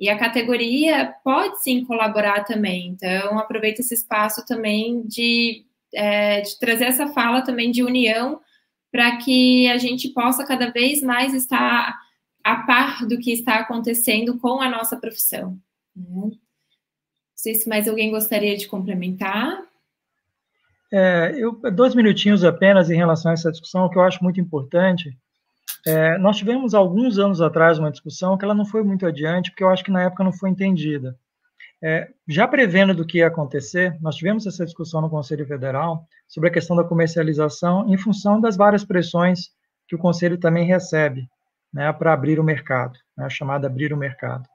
[0.01, 2.87] E a categoria pode sim colaborar também.
[2.87, 8.41] Então, aproveita esse espaço também de, é, de trazer essa fala também de união
[8.91, 11.95] para que a gente possa cada vez mais estar
[12.43, 15.59] a par do que está acontecendo com a nossa profissão.
[15.95, 16.05] Né?
[16.09, 16.31] Não
[17.35, 19.63] sei se mais alguém gostaria de complementar.
[20.93, 25.11] É, eu, dois minutinhos apenas em relação a essa discussão, que eu acho muito importante.
[25.87, 29.65] É, nós tivemos alguns anos atrás uma discussão que ela não foi muito adiante, porque
[29.65, 31.17] eu acho que na época não foi entendida.
[31.89, 36.49] É, já prevendo do que ia acontecer, nós tivemos essa discussão no Conselho Federal sobre
[36.49, 39.51] a questão da comercialização em função das várias pressões
[39.87, 41.29] que o Conselho também recebe
[41.73, 44.49] né, para abrir o mercado, né, a chamada abrir o mercado.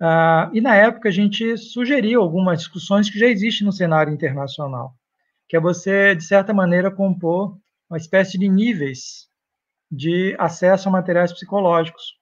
[0.00, 4.94] Ah, e na época a gente sugeriu algumas discussões que já existem no cenário internacional,
[5.48, 7.58] que é você, de certa maneira, compor
[7.90, 9.28] uma espécie de níveis
[9.90, 12.13] de acesso a materiais psicológicos.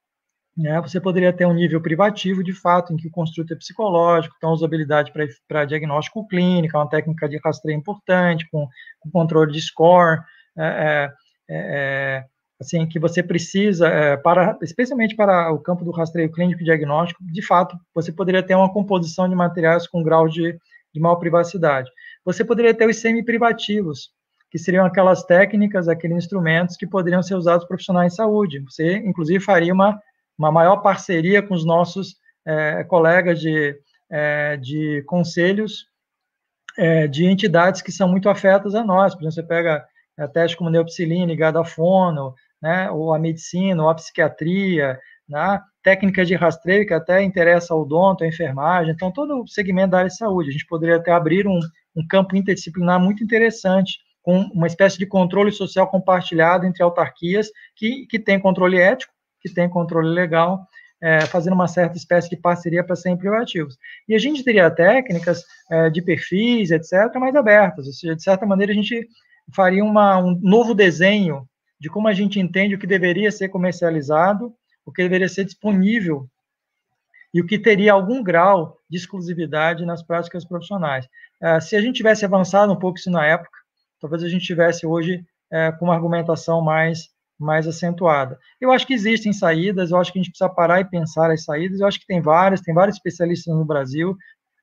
[0.57, 0.81] Né?
[0.83, 4.53] Você poderia ter um nível privativo, de fato, em que o construto é psicológico, então
[4.53, 5.13] usabilidade
[5.49, 8.69] para diagnóstico clínico, uma técnica de rastreio importante, com,
[9.01, 10.21] com controle de score,
[10.57, 11.13] é, é,
[11.49, 12.25] é,
[12.61, 17.25] assim, que você precisa, é, para, especialmente para o campo do rastreio clínico e diagnóstico,
[17.25, 20.59] de fato, você poderia ter uma composição de materiais com grau de,
[20.93, 21.91] de maior privacidade.
[22.25, 24.11] Você poderia ter os semi-privativos,
[24.51, 28.61] que seriam aquelas técnicas, aqueles instrumentos que poderiam ser usados profissionais de saúde.
[28.61, 29.99] Você, inclusive, faria uma,
[30.39, 33.77] uma maior parceria com os nossos é, colegas de,
[34.11, 35.87] é, de conselhos
[36.77, 39.15] é, de entidades que são muito afetas a nós.
[39.15, 39.85] Por exemplo, você pega
[40.19, 44.99] a teste como neopsilina ligada a fono, né, ou a medicina, ou a psiquiatria,
[45.29, 49.91] né, técnicas de rastreio que até interessa ao odonto, à enfermagem, então todo o segmento
[49.91, 50.51] da área de saúde.
[50.51, 51.59] A gente poderia até abrir um,
[51.97, 58.07] um campo interdisciplinar muito interessante com uma espécie de controle social compartilhado entre autarquias que,
[58.07, 59.12] que tem controle ético,
[59.43, 60.67] que tem controle legal,
[61.01, 63.77] é, fazendo uma certa espécie de parceria para serem privativos.
[64.09, 68.47] E a gente teria técnicas é, de perfis, etc., mais abertas, ou seja, de certa
[68.47, 69.09] maneira a gente
[69.55, 71.47] faria uma, um novo desenho
[71.81, 74.55] de como a gente entende o que deveria ser comercializado,
[74.87, 76.29] o que deveria ser disponível
[77.35, 81.09] e o que teria algum grau de exclusividade nas práticas profissionais.
[81.43, 83.59] É, se a gente tivesse avançado um pouco isso na época,
[84.01, 87.09] talvez a gente tivesse hoje é, com uma argumentação mais,
[87.43, 88.39] mais acentuada.
[88.61, 91.45] Eu acho que existem saídas, eu acho que a gente precisa parar e pensar as
[91.45, 94.17] saídas, eu acho que tem várias, tem vários especialistas no Brasil.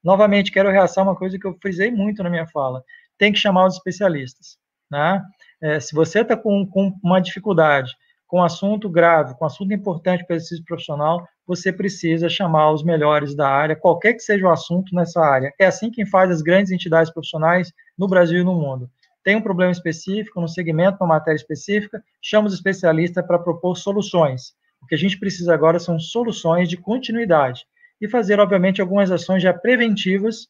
[0.04, 2.84] Novamente, quero realçar uma coisa que eu frisei muito na minha fala,
[3.18, 4.58] tem que chamar os especialistas.
[4.90, 5.22] Né?
[5.62, 7.94] É, se você está com, com uma dificuldade,
[8.26, 13.50] com assunto grave, com assunto importante para exercício profissional, você precisa chamar os melhores da
[13.50, 15.52] área, qualquer que seja o assunto nessa área.
[15.60, 18.90] É assim que faz as grandes entidades profissionais no Brasil e no mundo
[19.24, 24.54] tem um problema específico, no segmento, uma matéria específica, chama os especialistas para propor soluções.
[24.82, 27.66] O que a gente precisa agora são soluções de continuidade
[28.02, 30.48] e fazer, obviamente, algumas ações já preventivas,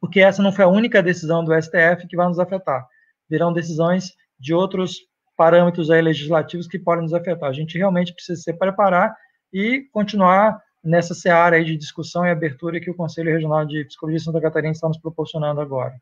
[0.00, 2.86] porque essa não foi a única decisão do STF que vai nos afetar.
[3.28, 4.96] Virão decisões de outros
[5.36, 7.48] parâmetros aí legislativos que podem nos afetar.
[7.48, 9.14] A gente realmente precisa se preparar
[9.52, 14.18] e continuar nessa seara aí de discussão e abertura que o Conselho Regional de Psicologia
[14.18, 15.94] de Santa Catarina está nos proporcionando agora.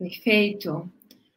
[0.00, 0.90] Perfeito.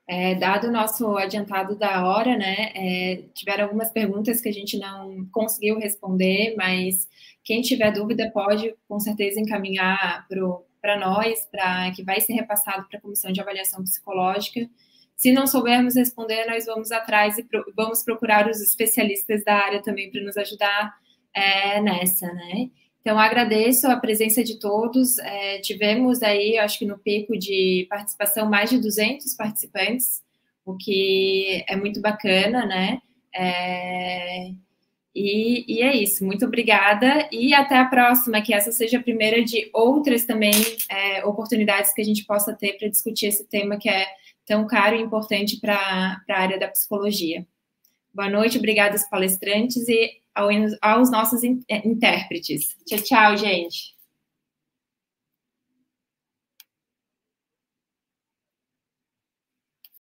[0.08, 4.78] É, dado o nosso adiantado da hora, né, é, tiveram algumas perguntas que a gente
[4.78, 7.08] não conseguiu responder, mas
[7.44, 10.26] quem tiver dúvida pode, com certeza, encaminhar
[10.82, 14.70] para nós, para que vai ser repassado para a Comissão de Avaliação Psicológica.
[15.16, 19.82] Se não soubermos responder, nós vamos atrás e pro, vamos procurar os especialistas da área
[19.82, 20.94] também para nos ajudar
[21.36, 22.70] é, nessa, né?
[23.04, 25.20] Então, agradeço a presença de todos.
[25.20, 30.24] É, tivemos aí, acho que no pico de participação, mais de 200 participantes,
[30.66, 33.02] o que é muito bacana, né?
[33.36, 34.52] É,
[35.14, 36.26] e, e, é isso.
[36.26, 40.54] Muito obrigada e até a próxima, que essa seja a primeira de outras também
[40.90, 44.08] é, oportunidades que a gente possa ter para discutir esse tema que é
[44.46, 45.76] tão caro e importante para
[46.30, 47.46] a área da psicologia.
[48.14, 52.76] Boa noite, obrigada aos palestrantes e aos nossos intérpretes.
[52.86, 53.94] Tchau, tchau, gente.